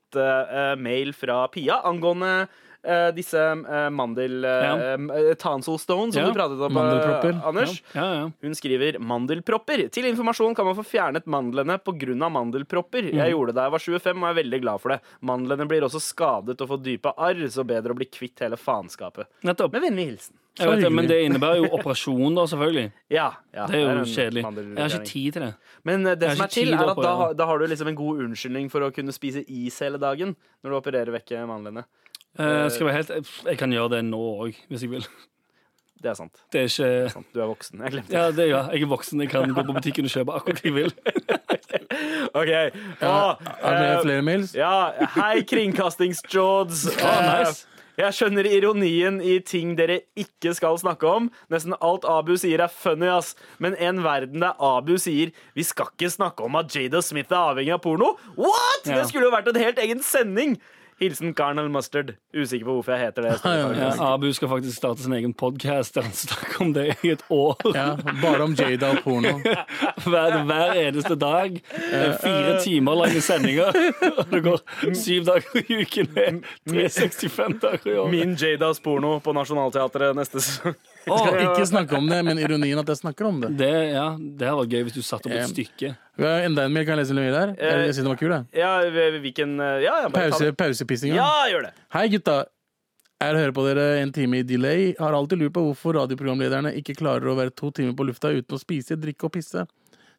[0.78, 2.48] mail fra Pia angående
[3.16, 4.44] disse eh, mandel...
[4.44, 4.74] Ja.
[5.00, 7.78] Uh, tonsil som Ja, du pratet om, eh, Anders.
[7.96, 8.26] Ja, ja.
[8.44, 9.86] Hun skriver mandelpropper.
[9.94, 12.30] Til informasjon kan man få fjernet mandlene pga.
[12.30, 13.10] mandelpropper.
[13.10, 13.18] Mhm.
[13.22, 15.00] Jeg gjorde det da jeg var 25 og er veldig glad for det.
[15.22, 19.28] Mandlene blir også skadet og får dype arr, så bedre å bli kvitt hele faenskapet.
[19.44, 19.72] Nettopp.
[19.74, 20.36] Med vennlig hilsen.
[20.54, 22.92] Jeg vet det, men det innebærer jo operasjon, da, selvfølgelig.
[23.10, 24.44] Ja, ja, Det er jo en kjedelig.
[24.44, 25.54] Jeg har ikke tid til det.
[25.90, 27.98] Men eh, det som er til, er at da, har- da har du liksom en
[27.98, 31.88] god unnskyldning for å kunne spise is hele dagen når du opererer vekk mandlene.
[32.40, 35.08] Eh, skal jeg, være helt, jeg kan gjøre det nå òg, hvis jeg vil.
[36.04, 36.40] Det er sant.
[36.52, 37.28] Det er ikke sant.
[37.32, 37.80] Du er voksen.
[37.80, 38.18] Jeg glemte det.
[38.18, 38.64] Ja, det, ja.
[38.74, 39.22] Jeg er voksen.
[39.24, 40.96] Jeg kan gå på butikken og kjøpe akkurat hva jeg vil.
[42.42, 42.50] OK.
[43.00, 44.52] Ah, er det eh, flere mails?
[44.58, 44.74] Ja,
[45.16, 46.90] hei, Kringkastings-Jods.
[47.00, 47.70] Ah, nice.
[47.94, 51.30] Jeg skjønner ironien i ting dere ikke skal snakke om.
[51.54, 53.36] Nesten alt Abu sier er funny, ass.
[53.62, 57.54] Men en verden der Abu sier vi skal ikke snakke om at Jada Smith er
[57.54, 58.16] avhengig av porno.
[58.36, 58.90] What?!
[58.90, 58.98] Ja.
[58.98, 60.58] Det skulle jo vært en helt egen sending!
[61.04, 62.14] Hilsen Carnal Mustard.
[62.34, 63.34] Usikker på hvorfor jeg heter det.
[63.78, 67.24] Ja, Abu skal faktisk starte sin egen podkast der han snakker om det i et
[67.34, 67.60] år.
[67.76, 67.90] Ja,
[68.22, 69.36] bare om Jada og porno.
[70.04, 71.60] Hver, hver eneste dag.
[71.76, 73.72] Eh, Fire timer lange sendinger.
[74.34, 74.60] Det går
[74.98, 76.42] syv dager i uken.
[76.70, 78.12] 365 dager i året.
[78.16, 80.76] Min Jadas porno på Nationaltheatret neste sesong.
[81.04, 83.54] Skal ikke snakke om det, men ironien at jeg snakker om det.
[83.60, 85.94] Det, ja, det hadde vært gøy hvis du satte opp et Eh, stykke.
[86.18, 87.54] Vi har enda en mail, kan jeg lese en mer der?
[87.58, 88.46] Jeg, jeg synes den var kul, jeg.
[88.60, 88.74] Ja,
[89.20, 91.16] hvilken Ja, ja, Pause, pausepissinga.
[91.18, 91.72] Ja, gjør det.
[91.96, 92.36] Hei, gutta.
[93.24, 94.92] Jeg hører på dere en time i delay.
[95.00, 98.58] Har alltid lurt på hvorfor radioprogramlederne ikke klarer å være to timer på lufta uten
[98.58, 99.64] å spise, drikke og pisse.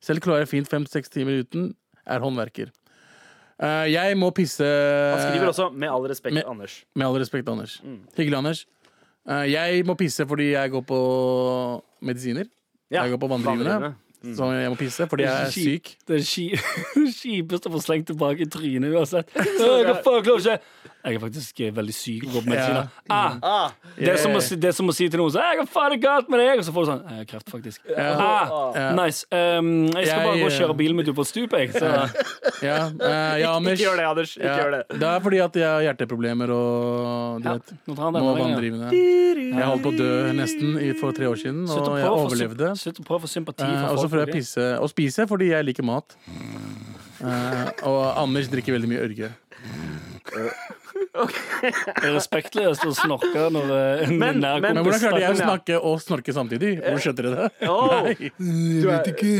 [0.02, 1.74] Selv klarer jeg fint fem-seks timer uten.
[2.08, 2.72] Er håndverker.
[3.62, 6.84] Uh, jeg må pisse Han skriver også 'med all respekt', med- Anders.
[6.96, 7.80] Med all respekt, Anders.
[7.84, 8.00] Mm.
[8.16, 8.66] Hyggelig, Anders.
[9.28, 12.46] Uh, jeg må pisse fordi jeg går på medisiner.
[12.90, 13.94] Ja, Jeg går på vanndrivende.
[14.24, 14.36] Vanndrivende.
[14.40, 15.92] Så jeg må pisse fordi jeg er syk.
[16.08, 16.24] Det er
[17.20, 19.30] kjipeste å få slengt tilbake i trynet uansett.
[19.34, 20.58] Hva faen, klarer ikke
[21.04, 22.86] Jeg er faktisk eh, veldig syk og går på medisiner.
[23.12, 25.44] Ah, Ah, det, er som å, si- det er som å si til noen sånn,
[25.60, 26.62] «Hva faen er galt med deg?
[26.62, 27.82] Og så får du sånn Jeg har kreft, faktisk.
[27.92, 29.26] Ah, nice.
[29.28, 31.74] Um, jeg skal bare gå og eh, kjøre bilen min utfor stupet, jeg.
[31.76, 33.76] Så Ja, eh, ja Anders.
[33.76, 34.32] ikke gjør det, Anders.
[34.38, 34.80] Ikke Ja, gjør det.
[35.04, 38.32] det er fordi at jeg har hjerteproblemer og du ja, vet, nå tar han må
[38.40, 38.88] vanndrivende.
[38.94, 40.10] Jeg holdt på å dø
[40.40, 42.72] nesten i- for tre år siden, og jeg overlevde.
[42.80, 44.13] Slutt å prøve å få sympati Eh, for Og så folk.
[44.14, 46.16] Får jeg pisse og spise fordi jeg liker mat.
[47.24, 49.32] Eh, og Anders drikker veldig mye ørge.
[52.04, 55.38] Respektløst å snorke når eh, en Men- nær men- Men kompis hvordan klarte jeg å
[55.38, 56.72] snakke og snorke samtidig?
[56.82, 57.68] Hvor skjønte dere det?
[57.68, 58.32] Oh, Jeg
[58.88, 59.32] vet ikke.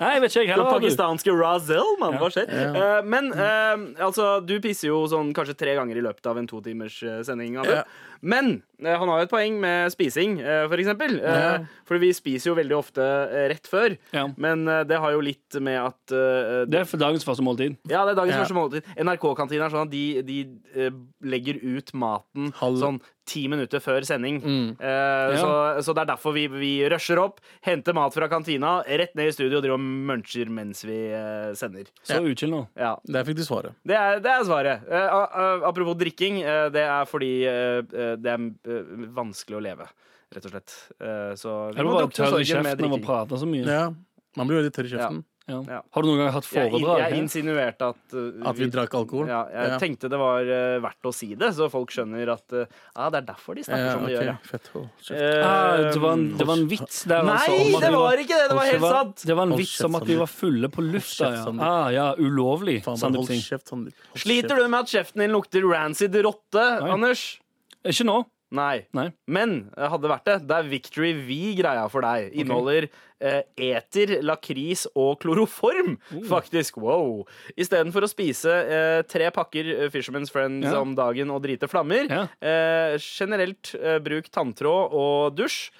[0.00, 0.66] Nei, jeg vet ikke, jeg den heller.
[0.66, 0.78] Abu.
[0.78, 2.18] pakistanske Razel, mann.
[2.20, 2.46] Hva skjer?
[2.50, 6.46] Eh, men eh, altså, du pisser jo sånn kanskje tre ganger i løpet av en
[6.50, 7.56] to timers eh, sending.
[7.60, 7.74] Abu.
[8.22, 11.18] Men eh, han har jo et poeng med spising, eh, for eksempel.
[11.20, 11.58] Eh, Ja.
[11.88, 13.02] For vi spiser jo veldig ofte
[13.50, 13.96] rett før.
[14.12, 14.26] Ja.
[14.36, 17.76] Men det har jo litt med at eh, Det er for dagens første måltid.
[17.88, 18.44] Ja, det er dagens Ja.
[18.44, 18.82] første måltid.
[18.96, 20.90] NRK-kantina er sånn at de, de
[21.22, 24.40] legger ut maten Halv- sånn ti minutter før sending.
[24.42, 24.68] Mm.
[24.80, 25.50] Eh, så,
[25.86, 29.34] så det er derfor vi, vi rusher opp, henter mat fra kantina, rett ned i
[29.36, 31.90] studio og driver og muncher mens vi eh, sender.
[32.02, 32.64] Så uchill nå.
[32.80, 33.76] Ja, Der fikk du svaret.
[33.86, 34.86] det er, det er svaret.
[34.90, 39.86] Eh, a- a- apropos drikking, eh, det er fordi det er eh, vanskelig å leve,
[40.34, 40.74] rett og slett.
[41.00, 43.66] Eh, så vi må var bare tørre tørr i kjeften av å prate så mye.
[43.66, 43.90] Ja.
[44.38, 45.22] Man blir veldig tørr i kjeften.
[45.50, 45.60] Ja.
[45.76, 45.80] Ja.
[45.82, 47.00] Har du noen gang hatt foredrag?
[47.02, 49.28] jeg jeg insinuerte at uh, At vi drakk alkohol.
[49.30, 49.78] Ja, jeg Ja.
[49.82, 53.22] tenkte det var uh, verdt å si det, så folk skjønner at uh, ah, det
[53.22, 54.30] er derfor de snakker Ja, som de okay.
[54.30, 54.40] gjør.
[54.50, 54.70] Fett.
[54.74, 54.88] Hold.
[55.10, 57.80] Eh, Ah, det, var en, det var en vits der, Nei, altså.
[57.80, 58.48] det var, var ikke det!
[58.50, 59.22] Det var helt sant!
[59.26, 61.30] det var en vits om at vi var fulle på lufta.
[61.34, 62.80] Ja, ah, ja ulovlig.
[62.84, 63.72] Faen, kjeft,
[64.20, 66.90] Sliter du med at kjeften din lukter rancid rotte, Nei.
[66.94, 67.40] Anders?
[67.86, 68.20] Ikke nå.
[68.50, 68.86] Nei.
[68.96, 69.08] Nei.
[69.30, 70.34] Men hadde hadde vært det.
[70.50, 72.32] Det er Victory V-greia for deg.
[72.34, 72.88] Inneholder
[73.20, 76.24] eh, eter, lakris og kloroform, Oh.
[76.26, 76.76] faktisk.
[76.82, 77.26] Wow.
[77.56, 80.80] Istedenfor å spise eh, tre pakker eh, Fisherman's Friends Ja.
[80.80, 82.26] om dagen og drite flammer, Ja.
[82.42, 85.70] eh, generelt eh, bruk tanntråd og dusj.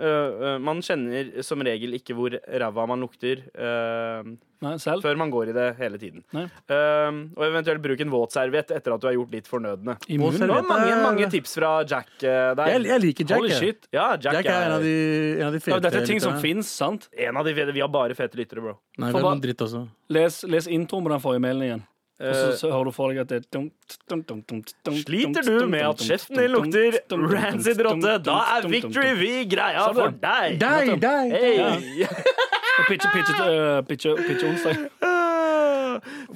[0.00, 4.24] Eh, eh, man kjenner som regel ikke hvor ræva man lukter uh,
[4.64, 5.04] Nei, selv.
[5.04, 6.22] før man går i det hele tiden.
[6.36, 6.46] Nei.
[6.72, 9.98] Eh, og eventuelt bruk en våtserviett etter at du har gjort litt fornødne.
[10.06, 12.64] Det var mange, mange tips fra Jack der.
[12.74, 13.44] Jeg, jeg liker Jack.
[13.44, 13.88] Holy shit.
[13.92, 14.96] Ja, Jack, Jack er en av de,
[15.36, 17.08] en av de Ja, fete dette er ting som fins, sant?
[17.12, 18.78] En av de fete, Vi har bare fete lyttere, bro.
[18.96, 19.84] Nei, det er noen dritt også.
[20.12, 21.88] Les, les introen på den forrige mailen igjen.
[22.20, 23.68] Og så, Eh, så hører du for deg at det er
[25.00, 28.18] Sliter du med at kjeften din lukter rancid rotte?
[28.26, 29.14] Da er Victory.
[29.16, 30.58] V greia for deg!
[30.60, 31.32] Deg, deg!
[31.32, 32.04] Hey.
[32.88, 34.76] Pitche, pitche, øh, pitche, pitche onsdag.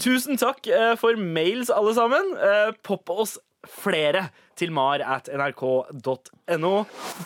[0.01, 2.33] Tusen takk eh, for mails, alle sammen.
[2.37, 3.39] Eh, Popp oss
[3.71, 6.73] flere til mar at nrk.no,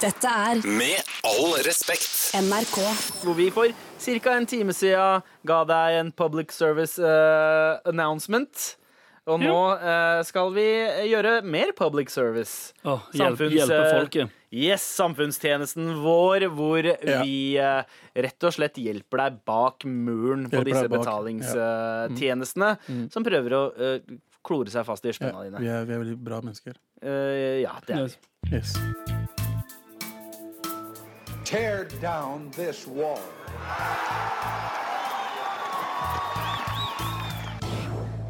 [0.00, 2.32] Dette er Med all respekt.
[2.38, 2.78] NRK.
[3.24, 4.36] hvor vi for ca.
[4.36, 8.76] en time siden ga deg en public service uh, announcement.
[9.28, 10.66] Og nå uh, skal vi
[11.10, 12.72] gjøre mer public service.
[12.88, 14.34] Åh, hjelpe, hjelpe folket.
[14.48, 17.82] Yes, samfunnstjenesten vår, hvor vi uh,
[18.16, 22.78] rett og slett hjelper deg bak muren på Hjelper disse betalingstjenestene, ja.
[22.78, 24.16] betalingstjenestene som prøver å eh,
[24.48, 25.60] klore seg fast i Ja, spenna dine.
[25.62, 26.78] vi, er, vi er veldig bra mennesker.
[27.04, 28.18] Uh, ja, det er Yes.
[28.52, 28.74] Yes.
[31.48, 33.22] Tear down this wall.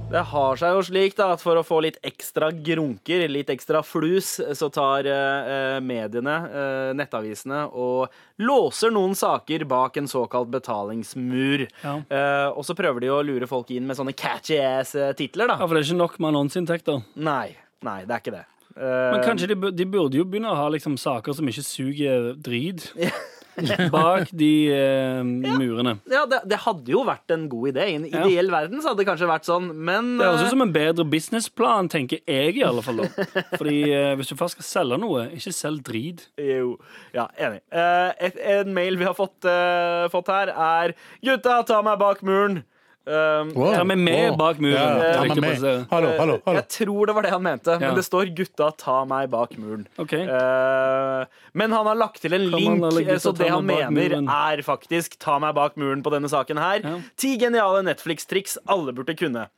[0.09, 3.83] Det har seg jo slik da, at for å få litt ekstra grunker, litt ekstra
[3.85, 8.09] flus, så tar eh, mediene, eh, nettavisene, og
[8.41, 11.67] låser noen saker bak en såkalt betalingsmur.
[11.85, 11.95] Ja.
[12.09, 15.59] Eh, og så prøver de å lure folk inn med sånne catchy ass-titler, da.
[15.61, 17.05] Ja, for det er ikke nok med annonseinntekter.
[17.29, 17.51] Nei,
[17.85, 18.47] nei, det er ikke det.
[18.79, 22.31] Eh, Men kanskje de, de burde jo begynne å ha liksom saker som ikke suger
[22.41, 22.89] drit,
[23.95, 25.97] bak de eh, murene.
[26.11, 27.89] ja, det, det hadde jo vært en god idé.
[27.89, 30.55] I en ideell verden så hadde det kanskje vært sånn, men Det høres eh, ut
[30.57, 33.03] som en bedre businessplan, tenker jeg i alle fall.
[33.05, 36.27] da Fordi eh, hvis du først skal selge noe, ikke selg drit.
[36.41, 36.77] Jo.
[37.17, 37.63] Ja, enig.
[37.73, 42.23] Eh, et, en mail vi har fått, eh, fått her, er Gutta, ta meg bak
[42.27, 42.63] muren.
[43.09, 43.73] Um, Wow.
[43.75, 44.37] Ta meg med Wow.
[44.37, 44.75] bak muren.
[44.75, 45.87] Ja, ja, med.
[45.91, 46.59] Hallo, hallo, Eh, hallo.
[46.61, 47.79] Jeg tror det var det han mente, Ja.
[47.79, 49.87] men det står 'gutta, ta meg bak muren'.
[49.99, 50.27] Okay.
[50.27, 54.13] Uh, men han har lagt til en Kan link, gutta eh, så det han mener,
[54.29, 56.81] er faktisk 'ta meg bak muren' på denne saken her.
[56.85, 57.01] Ja.
[57.17, 59.49] Ti geniale Netflix-triks alle burde kunne.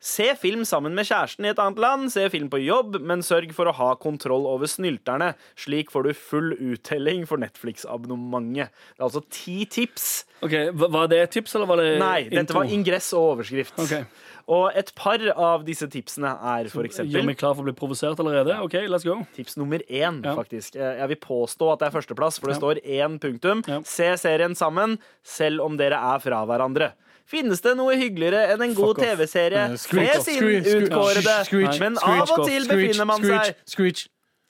[0.00, 3.50] Se film sammen med kjæresten i et annet land, se film på jobb, men sørg
[3.56, 5.32] for å ha kontroll over snylterne.
[5.58, 8.70] Slik får du full uttelling for Netflix-abonnementet.
[8.94, 10.08] Det er altså ti tips.
[10.46, 13.74] Ok, Var det et tips, eller var det Nei, dette var ingress og overskrift.
[13.82, 14.04] Okay.
[14.48, 17.74] Og et par av disse tipsene er for Gjør eksempel meg klar for å bli
[17.76, 18.54] provosert allerede?
[18.64, 19.18] OK, let's go.
[19.36, 20.36] Tips nummer én, Ja.
[20.38, 20.76] faktisk.
[20.76, 22.60] Eh, Jeg vil påstå at det er førsteplass, for det Ja.
[22.60, 23.66] står én punktum.
[23.66, 23.80] Ja.
[23.82, 26.92] Se serien sammen, selv om dere er fra hverandre.
[27.28, 29.80] Finnes det noe hyggeligere enn en god TV-serie Eh, med
[30.24, 31.36] sin screech, screech, utkårede?
[31.82, 34.06] Men av og til befinner man seg screech.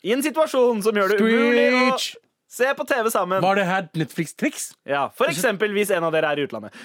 [0.06, 1.98] i en situasjon som gjør det umulig å
[2.48, 3.42] se på TV sammen.
[3.42, 4.70] Var det her Netflix-triks?
[4.86, 6.76] Ja, for eksempel hvis en av dere er i utlandet.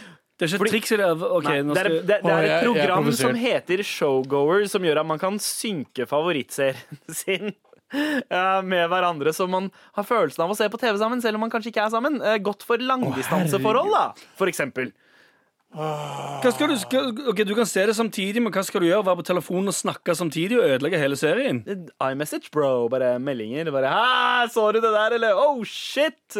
[0.41, 1.27] Det er ikke triks eller det.
[1.45, 5.07] Nei, det, er, det, det er et jeg program som heter Showgoer, som gjør at
[5.07, 10.67] man kan synke favorittserien sin eh, med hverandre, så man har følelsen av å se
[10.73, 12.17] på TV sammen, selv om man kanskje ikke er sammen.
[12.17, 14.03] Eh, Godt for langdistanseforhold, da,
[14.41, 14.89] for eksempel.
[15.73, 19.05] Hva skal du, skal, ok, du kan se det samtidig, men hva skal du gjøre?
[19.07, 21.63] Være på telefonen og snakke samtidig og ødelegge hele serien?
[21.97, 22.87] iMessage, bro.
[22.93, 23.71] Bare meldinger.
[23.73, 26.37] Bare så du det der?' Eller 'Oh, shit'.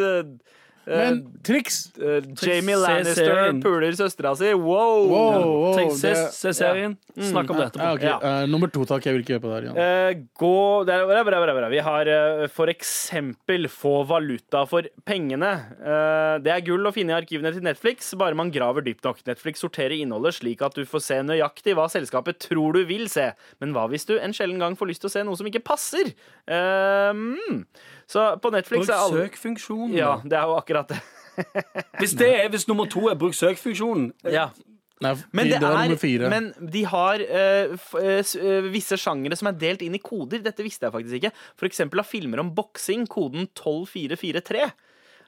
[0.85, 1.93] Eh, Men triks!
[1.95, 4.49] Eh, Jamie Lannister puler søstera si.
[4.53, 5.05] Wow!
[5.07, 6.97] Wow, wow, se, se serien.
[7.15, 7.85] Snakk om det etterpå.
[7.85, 8.03] Ja, ok.
[8.03, 8.17] Ja.
[8.43, 9.05] Eh, nummer to, takk.
[9.07, 9.79] Jeg vil ikke høre på det her.
[9.83, 10.53] Eh, gå
[10.89, 11.69] det bra, bra, bra, bra.
[11.71, 12.11] Vi har
[12.51, 15.53] for eksempel få valuta for pengene.
[15.79, 19.23] Eh, det er gull å finne i arkivene til Netflix, bare man graver dypt nok.
[19.29, 23.29] Netflix sorterer innholdet slik at du får se nøyaktig hva selskapet tror du vil se.
[23.63, 25.63] Men hva hvis du en sjelden gang får lyst til å se noe som ikke
[25.63, 26.11] passer?
[26.49, 27.63] Mm.
[28.13, 29.95] Så på Netflix Bruk er alle søkfunksjonen.
[29.97, 30.99] Ja, det er jo akkurat det.
[31.99, 34.51] Hvis, det er, hvis nummer to er bruk søkfunksjonen Ja.
[35.01, 35.69] Nei, Men det, det
[36.05, 38.03] er, men de har uh, f, uh,
[38.39, 40.39] eh, visse sjangere som er delt inn i koder.
[40.45, 41.31] Dette visste jeg faktisk ikke.
[41.59, 44.69] For eksempel av filmer om boksing, koden 12443.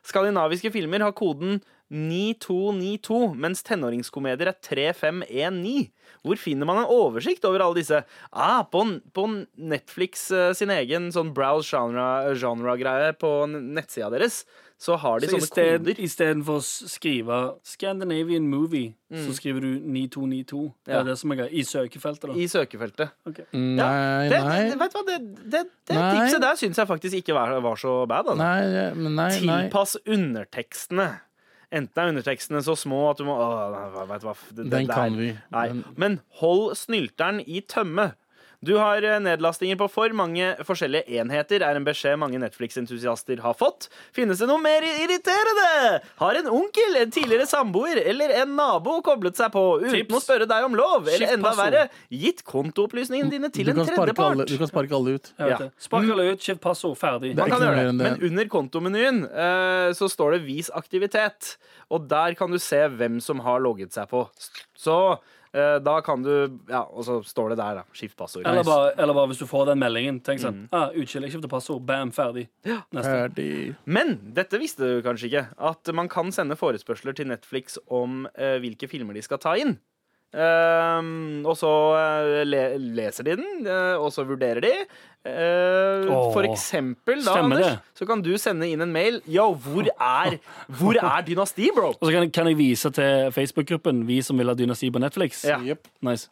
[0.06, 1.60] Skandinaviske filmer har koden
[1.96, 5.88] 9292, mens tenåringskomedier er 3519.
[6.26, 8.00] Hvor finner man en oversikt over alle disse?
[8.34, 8.82] Ah, på,
[9.14, 9.26] på
[9.62, 14.44] Netflix eh, sin egen sånn browse genre- genre-greie på nettsida deres,
[14.82, 16.00] så har de Så sånne sted, koder.
[16.04, 18.94] Istedenfor å skrive 'Scandinavian Movie',
[19.24, 20.74] så skriver du 9292.
[20.84, 21.00] Det Ja.
[21.00, 21.46] er det som er.
[21.48, 22.34] I søkefeltet, da.
[22.36, 23.10] I søkefeltet.
[23.54, 24.70] Nei, Det, nei.
[24.70, 25.20] det, vet du hva, det,
[25.50, 26.10] det, det Nei.
[26.20, 28.26] tipset der syns jeg faktisk ikke var, var så bad.
[28.34, 28.38] Altså.
[28.44, 29.70] Nei, men nei, nei.
[29.70, 31.08] Tilpass undertekstene.
[31.74, 33.48] Enten er undertekstene så små at du må å,
[34.10, 35.32] vet hva, det, det Den det kan vi.
[35.56, 35.66] Nei.
[35.98, 38.12] Men hold snylteren i tømme.
[38.66, 43.54] Du har eh, nedlastinger på for mange forskjellige enheter, er en beskjed mange Netflix-entusiaster har
[43.58, 43.90] fått.
[44.16, 45.68] Finnes det noe mer irriterende?
[46.22, 50.18] Har en onkel, en tidligere samboer eller en nabo koblet seg på uten Tips.
[50.18, 51.12] å spørre deg om lov?
[51.12, 54.56] Eller enda verre, gitt kontoopplysningene dine til en kan, sparke alle, tredjepart?
[54.56, 55.32] du kan sparke alle ut.
[55.38, 55.62] Ja.
[55.86, 57.36] Spark alle ut, skift passord, ferdig.
[57.36, 61.56] Er Man kan gjøre det, men under kontomenyen uh, så står det 'vis aktivitet'.
[61.94, 64.26] Og der kan du se hvem som har logget seg på.
[64.74, 64.98] Så
[65.80, 67.84] da kan du Ja, og så står det der, da.
[67.96, 68.46] Skift passord.
[68.48, 70.20] Eller bare, eller bare hvis du får den meldingen.
[70.22, 70.46] Tenk Mm.
[70.46, 70.68] sånn.
[70.76, 71.86] Ah, Utskill, jeg skifter passord.
[71.86, 72.48] Bam, ferdig.
[72.66, 73.04] Neste.
[73.08, 73.76] Ferdig.
[73.86, 75.46] Men dette visste du kanskje ikke.
[75.58, 79.78] At man kan sende forespørsler til Netflix om eh, hvilke filmer de skal ta inn.
[80.36, 82.64] Ehm, og så eh, le
[82.98, 84.74] leser de den, eh, og så vurderer de.
[85.26, 87.98] Uh, oh, for eksempel, da, Anders, det?
[87.98, 89.16] så kan du sende inn en mail.
[89.26, 90.36] Yo, hvor er,
[90.78, 91.96] hvor er Dynasti, bro?
[91.96, 95.42] Og så kan, kan jeg vise til Facebook-gruppen Vi som vil ha dynasti på Netflix.
[95.50, 95.58] Ja.
[95.66, 95.90] Yep.
[96.06, 96.30] Nice.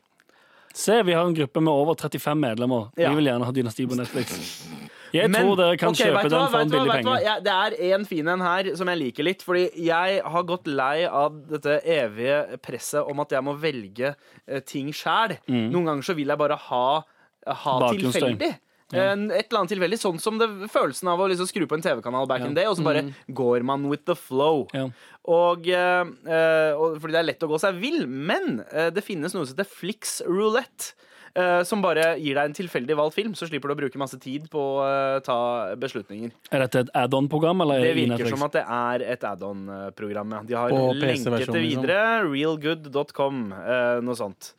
[0.77, 2.91] Se, vi har en gruppe med over 35 medlemmer.
[2.93, 3.09] Ja.
[3.09, 4.61] Vi vil gjerne ha dynasti på Netflix.
[5.13, 7.17] Jeg Men, tror dere kan okay, kjøpe den for en billig penge.
[7.21, 9.43] Ja, det er en fin en her som jeg liker litt.
[9.45, 14.15] Fordi jeg har gått lei av dette evige presset om at jeg må velge
[14.47, 15.37] eh, ting sjæl.
[15.47, 16.85] Noen ganger så vil jeg bare ha,
[17.45, 17.99] ha Mm.
[18.09, 18.53] Tilfeldig.
[18.93, 21.81] En- Et eller annet tilfeldig, Sånn som det, følelsen av å liksom skru på en
[21.81, 24.67] TV-kanal back in day, og så bare går man with the flow.
[24.73, 24.87] Ja.
[25.25, 28.05] Og, eh, eh, og, fordi det er lett å gå seg vill.
[28.07, 30.93] Men øh, det finnes noe som heter Flix Roulette.
[31.39, 34.19] Eh, som bare gir deg en tilfeldig valgt film, så slipper du å bruke masse
[34.21, 35.37] tid på å eh, ta
[35.79, 36.33] beslutninger.
[36.51, 40.37] Er dette et add-on-program, Det er virker som at det er et add-on-program.
[40.37, 40.45] Ja.
[40.47, 41.59] De har lenket det liksom.
[41.59, 41.99] videre.
[42.29, 43.43] Realgood.com.
[43.59, 44.53] eh, noe sånt.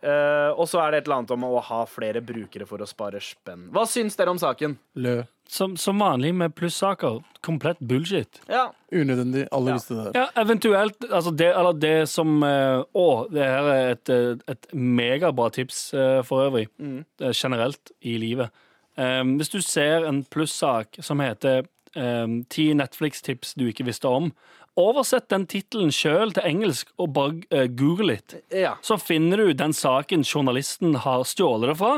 [0.00, 2.88] Eh, og så er det et eller annet om å ha flere brukere for å
[2.88, 3.68] spare spenn.
[3.74, 4.78] Hva syns dere om saken?
[4.96, 5.20] Lø.
[5.50, 7.24] Som, som vanlig med plussaker.
[7.42, 8.38] Komplett bullshit.
[8.46, 9.48] Ja, Unødvendig.
[9.50, 9.74] Alle Ja.
[9.80, 10.12] visste det.
[10.14, 14.68] Ja, eventuelt altså det, Eller det som eh, Å, det her er et, eh, et
[14.72, 16.68] megabra tips eh, for øvrig.
[16.78, 17.00] Mm.
[17.20, 18.50] Er generelt i livet.
[18.96, 21.64] Um, hvis du ser en plussak som heter
[21.96, 24.30] um, 'Ti Netflix-tips du ikke visste om',
[24.78, 28.36] oversett den tittelen sjøl til engelsk og bare eh, google litt.
[28.54, 28.76] ja.
[28.86, 31.92] Så finner du den saken journalisten har stjålet det fra,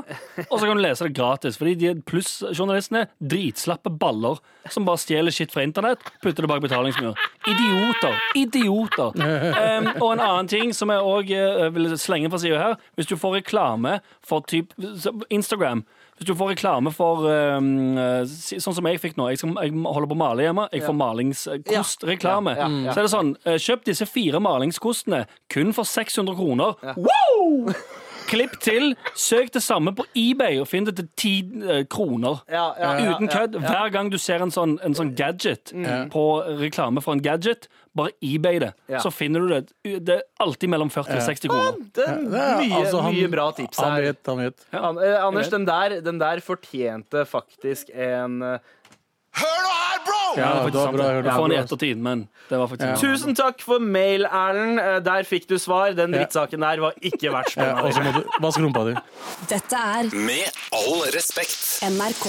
[0.48, 1.58] og så kan du lese det gratis.
[1.60, 6.62] Fordi de plussjournalistene er dritslappe baller som bare stjeler shit fra internett, putter det bak
[6.64, 7.18] betalingsmur.
[7.50, 8.18] Idioter.
[8.38, 9.16] Idioter.
[9.16, 11.32] Um, og en annen ting som jeg òg
[11.74, 14.74] vil slenge på sida her, hvis du får reklame for typ
[15.30, 15.84] Instagram
[16.22, 17.98] hvis du får reklame for um,
[18.30, 19.28] Sånn som jeg fikk nå.
[19.32, 20.68] Jeg, skal, jeg holder på å male hjemme.
[20.72, 22.54] Jeg får malingskostreklame.
[22.58, 22.68] Ja.
[22.92, 26.78] Så er det sånn eh, Kjøp disse fire malingskostene kun for 600 kroner.
[26.96, 27.72] Wow!
[28.30, 28.94] Klipp til.
[29.18, 31.32] Søk det samme på eBay og finn det til ti
[31.68, 32.40] eh, kroner.
[32.50, 33.58] Ja, ja, ja, Uten kødd.
[33.60, 35.72] Hver gang du ser en sånn, en sånn gadget
[36.12, 36.24] på
[36.60, 38.70] reklame for en gadget, bare eBay det.
[38.88, 39.02] Ja.
[39.04, 39.60] Så finner du det.
[40.06, 41.80] Det er alltid mellom 40 og 60 kroner.
[41.92, 44.02] Det er Det er- mye, altså, han- mye bra tips Han her.
[44.02, 44.66] vet, han vet.
[44.72, 48.58] An eh, Anders, den der, den der fortjente faktisk en eh,
[49.40, 50.18] Hør nå her, bro!
[50.36, 51.64] Ja, det var faktisk bra, får den i bra.
[51.64, 52.96] ettertid, men det var faktisk Ja.
[53.00, 54.78] Tusen takk for mail, Erlend.
[54.80, 55.94] Eh, Der fikk du svar.
[55.96, 58.12] Den drittsaken der var ikke verdt Ja, og så må
[58.52, 58.94] du rumpa di.
[59.48, 61.80] Dette er Med all respekt.
[61.82, 62.28] NRK.